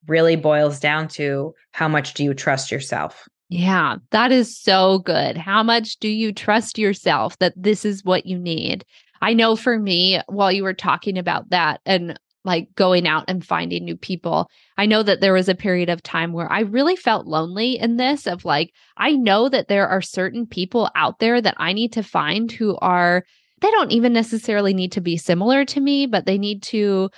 really 0.08 0.36
boils 0.36 0.80
down 0.80 1.08
to 1.08 1.54
how 1.72 1.88
much 1.88 2.14
do 2.14 2.24
you 2.24 2.34
trust 2.34 2.70
yourself? 2.70 3.28
Yeah, 3.48 3.96
that 4.10 4.30
is 4.32 4.58
so 4.58 4.98
good. 5.00 5.36
How 5.36 5.62
much 5.62 5.96
do 5.98 6.08
you 6.08 6.32
trust 6.32 6.78
yourself 6.78 7.38
that 7.38 7.54
this 7.56 7.84
is 7.84 8.04
what 8.04 8.26
you 8.26 8.38
need? 8.38 8.84
I 9.20 9.32
know 9.32 9.56
for 9.56 9.78
me, 9.78 10.20
while 10.26 10.52
you 10.52 10.62
were 10.62 10.74
talking 10.74 11.18
about 11.18 11.50
that, 11.50 11.80
and 11.86 12.18
like 12.44 12.74
going 12.74 13.06
out 13.06 13.24
and 13.28 13.44
finding 13.44 13.84
new 13.84 13.96
people. 13.96 14.48
I 14.76 14.86
know 14.86 15.02
that 15.02 15.20
there 15.20 15.34
was 15.34 15.48
a 15.48 15.54
period 15.54 15.90
of 15.90 16.02
time 16.02 16.32
where 16.32 16.50
I 16.50 16.60
really 16.60 16.96
felt 16.96 17.26
lonely 17.26 17.78
in 17.78 17.96
this 17.96 18.26
of 18.26 18.44
like 18.44 18.72
I 18.96 19.12
know 19.12 19.48
that 19.48 19.68
there 19.68 19.86
are 19.86 20.00
certain 20.00 20.46
people 20.46 20.88
out 20.94 21.18
there 21.18 21.40
that 21.40 21.56
I 21.58 21.72
need 21.72 21.92
to 21.92 22.02
find 22.02 22.50
who 22.50 22.78
are 22.78 23.24
they 23.60 23.70
don't 23.70 23.92
even 23.92 24.12
necessarily 24.12 24.72
need 24.72 24.92
to 24.92 25.00
be 25.00 25.16
similar 25.16 25.64
to 25.66 25.80
me, 25.80 26.06
but 26.06 26.26
they 26.26 26.38
need 26.38 26.62
to 26.64 27.10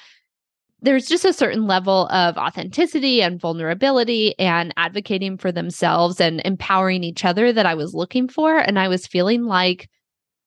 there's 0.82 1.06
just 1.06 1.24
a 1.24 1.32
certain 1.32 1.66
level 1.66 2.08
of 2.08 2.36
authenticity 2.36 3.22
and 3.22 3.40
vulnerability 3.40 4.38
and 4.38 4.72
advocating 4.76 5.36
for 5.36 5.52
themselves 5.52 6.20
and 6.20 6.40
empowering 6.44 7.04
each 7.04 7.24
other 7.24 7.52
that 7.52 7.66
I 7.66 7.74
was 7.74 7.94
looking 7.94 8.28
for 8.28 8.58
and 8.58 8.78
I 8.78 8.88
was 8.88 9.06
feeling 9.06 9.44
like 9.44 9.88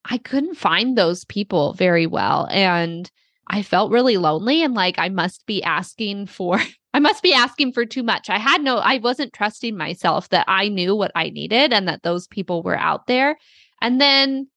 I 0.04 0.18
couldn't 0.18 0.56
find 0.56 0.96
those 0.96 1.24
people 1.24 1.72
very 1.74 2.06
well 2.06 2.48
and 2.50 3.10
I 3.48 3.62
felt 3.62 3.92
really 3.92 4.16
lonely 4.16 4.62
and 4.62 4.74
like 4.74 4.98
I 4.98 5.08
must 5.08 5.46
be 5.46 5.62
asking 5.62 6.26
for 6.26 6.60
I 6.94 7.00
must 7.00 7.24
be 7.24 7.32
asking 7.32 7.72
for 7.72 7.84
too 7.84 8.04
much. 8.04 8.30
I 8.30 8.38
had 8.38 8.62
no 8.62 8.76
I 8.78 8.98
wasn't 8.98 9.32
trusting 9.32 9.76
myself 9.76 10.28
that 10.30 10.44
I 10.48 10.68
knew 10.68 10.94
what 10.94 11.12
I 11.14 11.30
needed 11.30 11.72
and 11.72 11.88
that 11.88 12.02
those 12.02 12.26
people 12.28 12.62
were 12.62 12.78
out 12.78 13.06
there. 13.06 13.36
And 13.80 14.00
then 14.00 14.48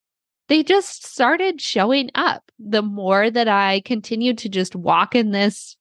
they 0.48 0.64
just 0.64 1.06
started 1.06 1.62
showing 1.62 2.10
up 2.16 2.44
the 2.60 2.82
more 2.82 3.30
that 3.30 3.48
I 3.48 3.82
continued 3.82 4.38
to 4.40 4.50
just 4.50 4.76
walk 4.76 5.16
in 5.16 5.32
this 5.32 5.76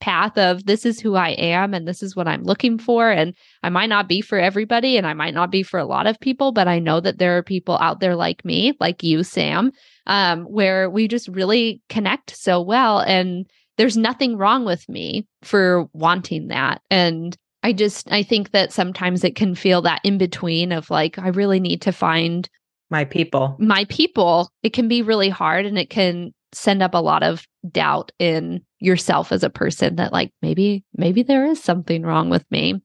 path 0.00 0.38
of 0.38 0.64
this 0.64 0.86
is 0.86 0.98
who 0.98 1.14
I 1.14 1.30
am 1.30 1.74
and 1.74 1.86
this 1.86 2.02
is 2.02 2.16
what 2.16 2.26
I'm 2.26 2.42
looking 2.42 2.78
for. 2.78 3.10
And 3.10 3.34
I 3.62 3.68
might 3.68 3.88
not 3.88 4.08
be 4.08 4.20
for 4.20 4.38
everybody 4.38 4.96
and 4.96 5.06
I 5.06 5.12
might 5.12 5.34
not 5.34 5.50
be 5.50 5.62
for 5.62 5.78
a 5.78 5.84
lot 5.84 6.06
of 6.06 6.18
people, 6.20 6.52
but 6.52 6.66
I 6.66 6.78
know 6.78 7.00
that 7.00 7.18
there 7.18 7.36
are 7.36 7.42
people 7.42 7.76
out 7.78 8.00
there 8.00 8.16
like 8.16 8.44
me, 8.44 8.74
like 8.80 9.02
you, 9.02 9.22
Sam, 9.22 9.72
um, 10.06 10.44
where 10.44 10.88
we 10.90 11.06
just 11.06 11.28
really 11.28 11.82
connect 11.88 12.34
so 12.34 12.60
well. 12.60 13.00
And 13.00 13.48
there's 13.76 13.96
nothing 13.96 14.36
wrong 14.36 14.64
with 14.64 14.88
me 14.88 15.26
for 15.42 15.88
wanting 15.92 16.48
that. 16.48 16.80
And 16.90 17.36
I 17.62 17.74
just, 17.74 18.10
I 18.10 18.22
think 18.22 18.52
that 18.52 18.72
sometimes 18.72 19.22
it 19.22 19.36
can 19.36 19.54
feel 19.54 19.82
that 19.82 20.00
in 20.02 20.16
between 20.16 20.72
of 20.72 20.88
like, 20.90 21.18
I 21.18 21.28
really 21.28 21.60
need 21.60 21.82
to 21.82 21.92
find 21.92 22.48
my 22.90 23.04
people. 23.04 23.56
My 23.58 23.84
people. 23.86 24.50
It 24.62 24.72
can 24.72 24.88
be 24.88 25.02
really 25.02 25.28
hard 25.28 25.66
and 25.66 25.78
it 25.78 25.90
can 25.90 26.32
send 26.52 26.82
up 26.82 26.94
a 26.94 26.98
lot 26.98 27.22
of 27.22 27.46
doubt 27.70 28.12
in 28.18 28.62
yourself 28.80 29.30
as 29.30 29.44
a 29.44 29.50
person 29.50 29.96
that 29.96 30.12
like 30.12 30.32
maybe 30.42 30.84
maybe 30.94 31.22
there 31.22 31.46
is 31.46 31.62
something 31.62 32.02
wrong 32.02 32.30
with 32.30 32.44
me. 32.50 32.80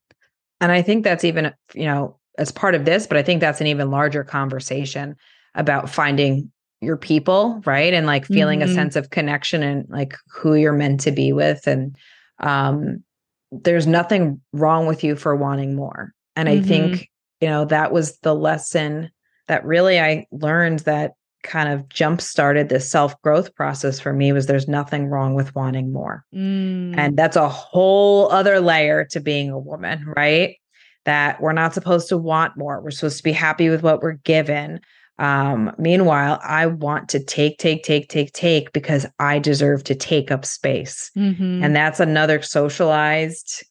And 0.61 0.71
I 0.71 0.81
think 0.81 1.03
that's 1.03 1.23
even, 1.23 1.53
you 1.73 1.85
know, 1.85 2.17
as 2.37 2.51
part 2.51 2.75
of 2.75 2.85
this, 2.85 3.07
but 3.07 3.17
I 3.17 3.23
think 3.23 3.41
that's 3.41 3.61
an 3.61 3.67
even 3.67 3.91
larger 3.91 4.23
conversation 4.23 5.15
about 5.55 5.89
finding 5.89 6.51
your 6.81 6.97
people, 6.97 7.61
right? 7.65 7.93
And 7.93 8.05
like 8.05 8.25
feeling 8.25 8.59
mm-hmm. 8.59 8.71
a 8.71 8.73
sense 8.73 8.95
of 8.95 9.09
connection 9.09 9.63
and 9.63 9.85
like 9.89 10.15
who 10.29 10.55
you're 10.55 10.73
meant 10.73 10.99
to 11.01 11.11
be 11.11 11.33
with. 11.33 11.65
And 11.67 11.95
um, 12.39 13.03
there's 13.51 13.87
nothing 13.87 14.41
wrong 14.53 14.85
with 14.85 15.03
you 15.03 15.15
for 15.15 15.35
wanting 15.35 15.75
more. 15.75 16.13
And 16.35 16.49
mm-hmm. 16.49 16.63
I 16.63 16.67
think, 16.67 17.09
you 17.41 17.47
know, 17.47 17.65
that 17.65 17.91
was 17.91 18.17
the 18.19 18.35
lesson 18.35 19.11
that 19.47 19.65
really 19.65 19.99
I 19.99 20.25
learned 20.31 20.79
that 20.79 21.13
kind 21.45 21.69
of 21.69 21.87
jump 21.89 22.19
started 22.19 22.69
this 22.69 22.89
self 22.89 23.19
growth 23.21 23.53
process 23.55 23.99
for 23.99 24.11
me 24.11 24.33
was 24.33 24.47
there's 24.47 24.67
nothing 24.67 25.07
wrong 25.07 25.35
with 25.35 25.55
wanting 25.55 25.93
more. 25.93 26.25
Mm. 26.33 26.97
And 26.97 27.17
that's 27.17 27.37
a 27.37 27.47
whole 27.47 28.31
other 28.31 28.59
layer 28.59 29.05
to 29.11 29.19
being 29.19 29.49
a 29.49 29.59
woman, 29.59 30.13
right? 30.17 30.55
That 31.05 31.39
we're 31.39 31.53
not 31.53 31.73
supposed 31.73 32.09
to 32.09 32.17
want 32.17 32.57
more. 32.57 32.81
We're 32.81 32.91
supposed 32.91 33.17
to 33.17 33.23
be 33.23 33.31
happy 33.31 33.69
with 33.69 33.83
what 33.83 34.01
we're 34.01 34.13
given. 34.13 34.81
Um, 35.17 35.73
meanwhile, 35.77 36.39
I 36.43 36.65
want 36.65 37.07
to 37.09 37.23
take, 37.23 37.57
take, 37.57 37.83
take, 37.83 38.09
take, 38.09 38.33
take 38.33 38.73
because 38.73 39.05
I 39.19 39.39
deserve 39.39 39.83
to 39.85 39.95
take 39.95 40.31
up 40.31 40.45
space. 40.45 41.11
Mm-hmm. 41.15 41.63
And 41.63 41.75
that's 41.75 41.99
another 41.99 42.41
socialized 42.41 43.63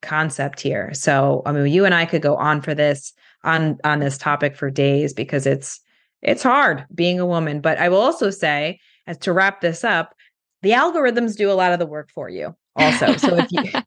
concept 0.00 0.60
here. 0.60 0.94
So, 0.94 1.42
I 1.44 1.52
mean, 1.52 1.66
you 1.66 1.84
and 1.84 1.94
I 1.94 2.06
could 2.06 2.22
go 2.22 2.36
on 2.36 2.62
for 2.62 2.74
this 2.74 3.12
on 3.44 3.78
on 3.84 4.00
this 4.00 4.18
topic 4.18 4.56
for 4.56 4.70
days 4.70 5.12
because 5.12 5.46
it's 5.46 5.80
it's 6.22 6.42
hard 6.42 6.86
being 6.94 7.20
a 7.20 7.26
woman. 7.26 7.60
But 7.60 7.78
I 7.78 7.88
will 7.88 8.00
also 8.00 8.30
say, 8.30 8.80
as 9.06 9.18
to 9.18 9.32
wrap 9.32 9.60
this 9.60 9.84
up, 9.84 10.14
the 10.62 10.70
algorithms 10.70 11.36
do 11.36 11.50
a 11.50 11.54
lot 11.54 11.72
of 11.72 11.78
the 11.78 11.86
work 11.86 12.10
for 12.10 12.28
you 12.28 12.54
also. 12.76 13.16
So 13.16 13.36
if 13.36 13.50
you 13.50 13.64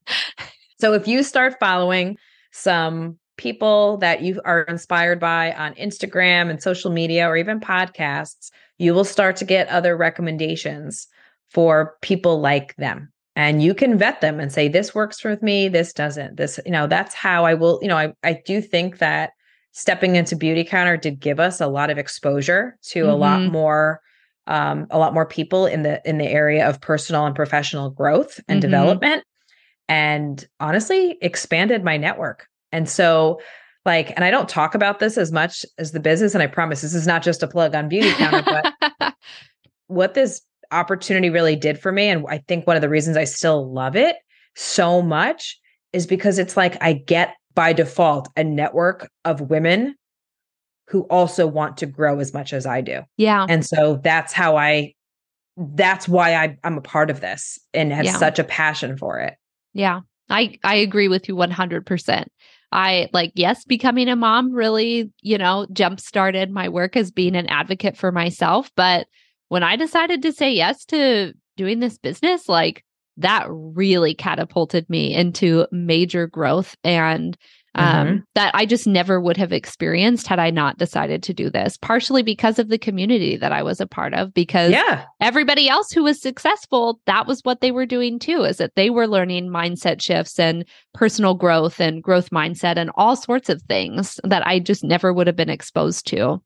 so 0.79 0.93
if 0.93 1.07
you 1.07 1.23
start 1.23 1.55
following 1.59 2.17
some 2.51 3.17
people 3.37 3.97
that 3.97 4.21
you 4.21 4.39
are 4.45 4.61
inspired 4.63 5.19
by 5.19 5.53
on 5.53 5.73
Instagram 5.75 6.49
and 6.49 6.61
social 6.61 6.91
media 6.91 7.27
or 7.27 7.35
even 7.35 7.59
podcasts, 7.59 8.51
you 8.77 8.93
will 8.93 9.03
start 9.03 9.35
to 9.37 9.45
get 9.45 9.67
other 9.69 9.97
recommendations 9.97 11.07
for 11.49 11.95
people 12.01 12.39
like 12.39 12.75
them. 12.75 13.11
And 13.35 13.63
you 13.63 13.73
can 13.73 13.97
vet 13.97 14.21
them 14.21 14.39
and 14.39 14.51
say, 14.51 14.67
this 14.67 14.93
works 14.93 15.19
for 15.19 15.37
me, 15.41 15.67
this 15.67 15.93
doesn't. 15.93 16.37
This, 16.37 16.59
you 16.65 16.71
know, 16.71 16.85
that's 16.85 17.15
how 17.15 17.45
I 17.45 17.55
will, 17.55 17.79
you 17.81 17.87
know, 17.87 17.97
I, 17.97 18.13
I 18.23 18.39
do 18.45 18.61
think 18.61 18.99
that 18.99 19.31
stepping 19.73 20.15
into 20.15 20.35
Beautycounter 20.35 20.99
did 20.99 21.19
give 21.19 21.39
us 21.39 21.59
a 21.59 21.67
lot 21.67 21.89
of 21.89 21.97
exposure 21.97 22.77
to 22.83 23.01
mm-hmm. 23.01 23.09
a 23.09 23.15
lot 23.15 23.39
mm-hmm. 23.41 23.51
more 23.51 24.01
um, 24.45 24.87
a 24.89 24.99
lot 24.99 25.13
more 25.13 25.25
people 25.25 25.65
in 25.65 25.83
the 25.83 26.01
in 26.07 26.17
the 26.17 26.27
area 26.27 26.67
of 26.67 26.81
personal 26.81 27.25
and 27.25 27.35
professional 27.35 27.89
growth 27.89 28.39
and 28.47 28.61
mm-hmm. 28.61 28.71
development 28.71 29.23
and 29.89 30.47
honestly 30.59 31.17
expanded 31.21 31.83
my 31.83 31.97
network 31.97 32.47
and 32.71 32.89
so 32.89 33.39
like 33.85 34.11
and 34.15 34.23
i 34.23 34.31
don't 34.31 34.49
talk 34.49 34.75
about 34.75 34.99
this 34.99 35.17
as 35.17 35.31
much 35.31 35.65
as 35.77 35.91
the 35.91 35.99
business 35.99 36.33
and 36.33 36.43
i 36.43 36.47
promise 36.47 36.81
this 36.81 36.93
is 36.93 37.07
not 37.07 37.23
just 37.23 37.43
a 37.43 37.47
plug 37.47 37.73
on 37.73 37.89
Beautycounter 37.89 38.73
but 38.99 39.13
what 39.87 40.13
this 40.13 40.41
opportunity 40.71 41.29
really 41.29 41.55
did 41.55 41.79
for 41.79 41.91
me 41.91 42.07
and 42.09 42.25
i 42.29 42.37
think 42.39 42.67
one 42.67 42.75
of 42.75 42.81
the 42.81 42.89
reasons 42.89 43.15
i 43.15 43.23
still 43.23 43.71
love 43.71 43.95
it 43.95 44.17
so 44.55 45.01
much 45.01 45.57
is 45.93 46.05
because 46.05 46.37
it's 46.37 46.57
like 46.57 46.81
i 46.81 46.93
get 46.93 47.35
by 47.55 47.73
default 47.73 48.29
a 48.35 48.43
network 48.43 49.09
of 49.25 49.41
women 49.41 49.95
who 50.89 51.01
also 51.03 51.47
want 51.47 51.77
to 51.77 51.85
grow 51.85 52.19
as 52.19 52.33
much 52.33 52.53
as 52.53 52.65
I 52.65 52.81
do. 52.81 53.01
Yeah. 53.17 53.45
And 53.47 53.65
so 53.65 53.99
that's 54.03 54.33
how 54.33 54.57
I 54.57 54.93
that's 55.55 56.07
why 56.07 56.35
I, 56.35 56.57
I'm 56.63 56.77
a 56.77 56.81
part 56.81 57.11
of 57.11 57.21
this 57.21 57.59
and 57.75 57.93
have 57.93 58.05
yeah. 58.05 58.17
such 58.17 58.39
a 58.39 58.43
passion 58.43 58.97
for 58.97 59.19
it. 59.19 59.35
Yeah. 59.73 60.01
I 60.29 60.57
I 60.63 60.75
agree 60.75 61.07
with 61.07 61.27
you 61.27 61.35
100%. 61.35 62.25
I 62.71 63.09
like 63.13 63.31
yes, 63.35 63.65
becoming 63.65 64.07
a 64.07 64.15
mom 64.15 64.51
really, 64.51 65.11
you 65.21 65.37
know, 65.37 65.67
jump 65.73 65.99
started 65.99 66.49
my 66.49 66.69
work 66.69 66.95
as 66.95 67.11
being 67.11 67.35
an 67.35 67.47
advocate 67.47 67.95
for 67.95 68.11
myself, 68.11 68.71
but 68.75 69.07
when 69.49 69.61
I 69.61 69.75
decided 69.75 70.23
to 70.23 70.31
say 70.31 70.51
yes 70.51 70.83
to 70.85 71.33
doing 71.55 71.79
this 71.79 71.99
business, 71.99 72.49
like 72.49 72.83
that 73.17 73.45
really 73.49 74.13
catapulted 74.13 74.89
me 74.89 75.13
into 75.13 75.67
major 75.71 76.27
growth 76.27 76.75
and 76.83 77.37
um, 77.75 78.07
mm-hmm. 78.07 78.17
that 78.35 78.51
I 78.53 78.65
just 78.65 78.85
never 78.85 79.19
would 79.19 79.37
have 79.37 79.51
experienced 79.51 80.27
had 80.27 80.39
I 80.39 80.51
not 80.51 80.77
decided 80.77 81.23
to 81.23 81.33
do 81.33 81.49
this, 81.49 81.77
partially 81.77 82.21
because 82.21 82.59
of 82.59 82.69
the 82.69 82.77
community 82.77 83.35
that 83.37 83.51
I 83.51 83.63
was 83.63 83.81
a 83.81 83.87
part 83.87 84.13
of, 84.13 84.33
because 84.33 84.71
yeah. 84.71 85.05
everybody 85.19 85.69
else 85.69 85.91
who 85.91 86.03
was 86.03 86.21
successful, 86.21 86.99
that 87.07 87.25
was 87.25 87.41
what 87.41 87.61
they 87.61 87.71
were 87.71 87.87
doing 87.87 88.19
too, 88.19 88.43
is 88.43 88.57
that 88.57 88.75
they 88.75 88.91
were 88.91 89.07
learning 89.07 89.49
mindset 89.49 90.01
shifts 90.01 90.39
and 90.39 90.65
personal 90.93 91.33
growth 91.33 91.79
and 91.79 92.03
growth 92.03 92.29
mindset 92.29 92.77
and 92.77 92.91
all 92.95 93.15
sorts 93.15 93.49
of 93.49 93.61
things 93.63 94.19
that 94.23 94.45
I 94.45 94.59
just 94.59 94.83
never 94.83 95.11
would 95.11 95.27
have 95.27 95.35
been 95.35 95.49
exposed 95.49 96.05
to. 96.07 96.41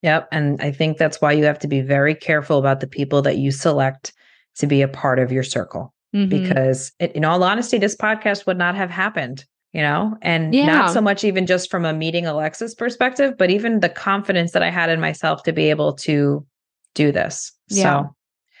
Yep. 0.00 0.28
And 0.32 0.60
I 0.62 0.72
think 0.72 0.96
that's 0.96 1.20
why 1.20 1.32
you 1.32 1.44
have 1.44 1.60
to 1.60 1.68
be 1.68 1.80
very 1.80 2.14
careful 2.14 2.58
about 2.58 2.80
the 2.80 2.88
people 2.88 3.22
that 3.22 3.36
you 3.36 3.50
select 3.50 4.12
to 4.56 4.66
be 4.66 4.82
a 4.82 4.88
part 4.88 5.18
of 5.18 5.30
your 5.30 5.44
circle 5.44 5.92
mm-hmm. 6.14 6.28
because 6.28 6.92
it, 6.98 7.12
in 7.12 7.24
all 7.24 7.42
honesty 7.42 7.78
this 7.78 7.96
podcast 7.96 8.46
would 8.46 8.58
not 8.58 8.74
have 8.74 8.90
happened 8.90 9.44
you 9.74 9.80
know? 9.80 10.14
And 10.20 10.54
yeah. 10.54 10.66
not 10.66 10.92
so 10.92 11.00
much 11.00 11.24
even 11.24 11.46
just 11.46 11.70
from 11.70 11.86
a 11.86 11.94
meeting 11.94 12.26
alexis 12.26 12.74
perspective 12.74 13.36
but 13.38 13.50
even 13.50 13.80
the 13.80 13.88
confidence 13.88 14.52
that 14.52 14.62
i 14.62 14.70
had 14.70 14.90
in 14.90 15.00
myself 15.00 15.42
to 15.44 15.52
be 15.52 15.70
able 15.70 15.94
to 15.94 16.46
do 16.94 17.10
this. 17.12 17.52
Yeah. 17.68 17.82
so 17.82 18.16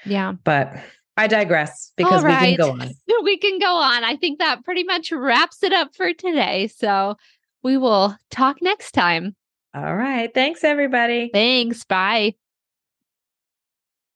yeah. 0.06 0.32
but 0.44 0.74
i 1.16 1.26
digress 1.26 1.92
because 1.96 2.24
right. 2.24 2.52
we 2.52 2.56
can 2.56 2.66
go 2.66 2.70
on. 2.82 2.90
We 3.24 3.38
can 3.38 3.60
go 3.60 3.76
on. 3.76 4.02
I 4.02 4.16
think 4.16 4.40
that 4.40 4.64
pretty 4.64 4.82
much 4.82 5.12
wraps 5.12 5.62
it 5.62 5.72
up 5.72 5.94
for 5.94 6.12
today. 6.12 6.66
So 6.66 7.16
we 7.62 7.76
will 7.76 8.16
talk 8.30 8.60
next 8.60 8.92
time. 8.92 9.36
All 9.74 9.96
right. 9.96 10.32
Thanks 10.34 10.64
everybody. 10.64 11.30
Thanks. 11.32 11.84
Bye. 11.84 12.34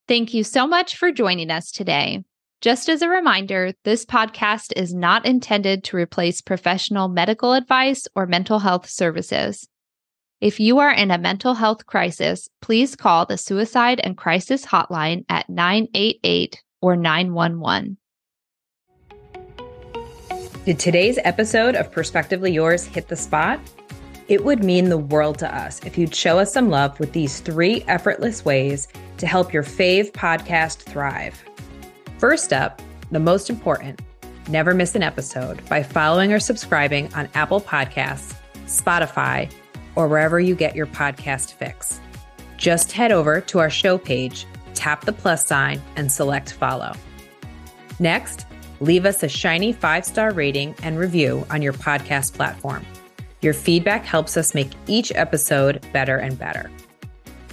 Thank 0.08 0.34
you 0.34 0.44
so 0.44 0.66
much 0.66 0.96
for 0.96 1.10
joining 1.10 1.50
us 1.50 1.70
today. 1.70 2.24
Just 2.62 2.88
as 2.88 3.02
a 3.02 3.08
reminder, 3.08 3.72
this 3.84 4.06
podcast 4.06 4.72
is 4.76 4.94
not 4.94 5.26
intended 5.26 5.84
to 5.84 5.96
replace 5.96 6.40
professional 6.40 7.06
medical 7.06 7.52
advice 7.52 8.08
or 8.14 8.26
mental 8.26 8.58
health 8.58 8.88
services. 8.88 9.68
If 10.40 10.58
you 10.58 10.78
are 10.78 10.90
in 10.90 11.10
a 11.10 11.18
mental 11.18 11.52
health 11.52 11.84
crisis, 11.84 12.48
please 12.62 12.96
call 12.96 13.26
the 13.26 13.36
Suicide 13.36 14.00
and 14.02 14.16
Crisis 14.16 14.64
Hotline 14.64 15.26
at 15.28 15.50
988 15.50 16.62
or 16.80 16.96
911. 16.96 17.98
Did 20.64 20.78
today's 20.78 21.18
episode 21.24 21.76
of 21.76 21.92
Perspectively 21.92 22.52
Yours 22.52 22.86
hit 22.86 23.08
the 23.08 23.16
spot? 23.16 23.60
It 24.28 24.44
would 24.44 24.64
mean 24.64 24.88
the 24.88 24.98
world 24.98 25.38
to 25.40 25.54
us 25.54 25.84
if 25.84 25.98
you'd 25.98 26.14
show 26.14 26.38
us 26.38 26.54
some 26.54 26.70
love 26.70 26.98
with 26.98 27.12
these 27.12 27.40
three 27.40 27.82
effortless 27.82 28.44
ways 28.46 28.88
to 29.18 29.26
help 29.26 29.52
your 29.52 29.62
fave 29.62 30.10
podcast 30.12 30.78
thrive. 30.78 31.44
First 32.18 32.52
up, 32.52 32.80
the 33.10 33.20
most 33.20 33.50
important 33.50 34.00
never 34.48 34.72
miss 34.72 34.94
an 34.94 35.02
episode 35.02 35.66
by 35.68 35.82
following 35.82 36.32
or 36.32 36.38
subscribing 36.38 37.12
on 37.14 37.28
Apple 37.34 37.60
Podcasts, 37.60 38.34
Spotify, 38.66 39.52
or 39.96 40.08
wherever 40.08 40.40
you 40.40 40.54
get 40.54 40.76
your 40.76 40.86
podcast 40.86 41.52
fix. 41.52 42.00
Just 42.56 42.92
head 42.92 43.12
over 43.12 43.40
to 43.42 43.58
our 43.58 43.70
show 43.70 43.98
page, 43.98 44.46
tap 44.74 45.04
the 45.04 45.12
plus 45.12 45.46
sign, 45.46 45.82
and 45.96 46.10
select 46.10 46.52
follow. 46.52 46.94
Next, 47.98 48.46
leave 48.80 49.04
us 49.04 49.22
a 49.22 49.28
shiny 49.28 49.72
five 49.72 50.04
star 50.04 50.32
rating 50.32 50.74
and 50.82 50.98
review 50.98 51.46
on 51.50 51.60
your 51.60 51.72
podcast 51.72 52.34
platform. 52.34 52.84
Your 53.42 53.54
feedback 53.54 54.04
helps 54.04 54.36
us 54.36 54.54
make 54.54 54.70
each 54.86 55.12
episode 55.14 55.84
better 55.92 56.16
and 56.16 56.38
better. 56.38 56.70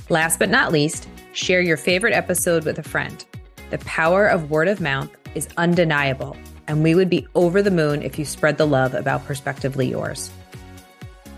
Last 0.10 0.40
but 0.40 0.50
not 0.50 0.72
least, 0.72 1.08
share 1.34 1.62
your 1.62 1.78
favorite 1.78 2.14
episode 2.14 2.66
with 2.66 2.80
a 2.80 2.84
friend. 2.84 3.26
The 3.74 3.80
power 3.86 4.28
of 4.28 4.52
word 4.52 4.68
of 4.68 4.82
mouth 4.82 5.10
is 5.34 5.48
undeniable, 5.58 6.38
and 6.68 6.84
we 6.84 6.94
would 6.94 7.10
be 7.10 7.28
over 7.34 7.64
the 7.64 7.72
moon 7.72 8.04
if 8.04 8.20
you 8.20 8.24
spread 8.24 8.60
the 8.60 8.68
love 8.68 8.94
about 8.94 9.26
Perspectively 9.26 9.90
Yours. 9.90 10.30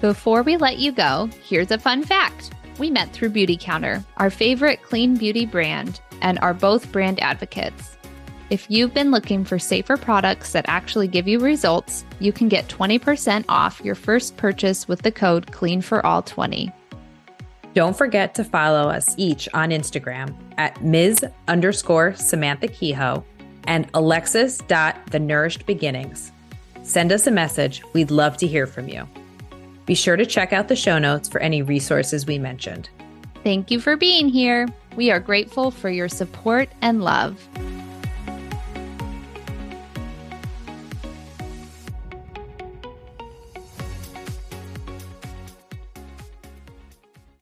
Before 0.02 0.44
we 0.44 0.58
let 0.58 0.78
you 0.78 0.92
go, 0.92 1.30
here's 1.48 1.72
a 1.72 1.80
fun 1.80 2.04
fact. 2.04 2.52
We 2.78 2.90
met 2.90 3.14
through 3.14 3.30
Beautycounter, 3.30 4.04
our 4.18 4.30
favorite 4.30 4.82
clean 4.82 5.16
beauty 5.16 5.46
brand, 5.46 6.02
and 6.22 6.38
are 6.40 6.54
both 6.54 6.92
brand 6.92 7.22
advocates. 7.22 7.96
If 8.50 8.70
you've 8.70 8.94
been 8.94 9.12
looking 9.12 9.46
for 9.46 9.58
safer 9.58 9.96
products 9.96 10.52
that 10.52 10.66
actually 10.68 11.08
give 11.08 11.30
you 11.30 11.40
results, 11.40 12.04
you 12.20 12.34
can 12.34 12.50
get 12.50 12.68
20% 12.68 13.46
off 13.48 13.80
your 13.82 13.96
first 13.96 14.36
purchase 14.36 14.90
with 14.90 15.04
the 15.04 15.12
code 15.14 15.54
CLEANFORALL20. 15.54 16.74
Don't 17.76 17.98
forget 17.98 18.34
to 18.36 18.46
follow 18.46 18.88
us 18.88 19.14
each 19.18 19.50
on 19.54 19.70
Instagram 19.70 20.34
at 20.58 20.82
Ms. 20.82 21.26
underscore 21.50 22.16
Samantha 22.16 22.70
Kehoe 22.70 23.22
and 23.66 23.86
Alexis 23.94 24.60
dot 24.60 24.96
the 25.12 25.20
Nourished 25.20 25.66
Beginnings. 25.66 26.32
Send 26.84 27.12
us 27.12 27.28
a 27.28 27.32
message. 27.32 27.84
We'd 27.92 28.12
love 28.12 28.38
to 28.38 28.48
hear 28.48 28.66
from 28.66 28.88
you. 28.88 29.06
Be 29.86 29.94
sure 29.94 30.16
to 30.16 30.26
check 30.26 30.54
out 30.54 30.70
the 30.70 30.76
show 30.78 31.00
notes 31.00 31.28
for 31.28 31.42
any 31.42 31.62
resources 31.62 32.26
we 32.26 32.40
mentioned. 32.40 32.88
Thank 33.44 33.70
you 33.70 33.82
for 33.82 33.98
being 33.98 34.30
here. 34.30 34.70
We 34.96 35.12
are 35.12 35.20
grateful 35.20 35.70
for 35.70 35.90
your 35.90 36.08
support 36.08 36.70
and 36.82 37.04
love. 37.04 37.46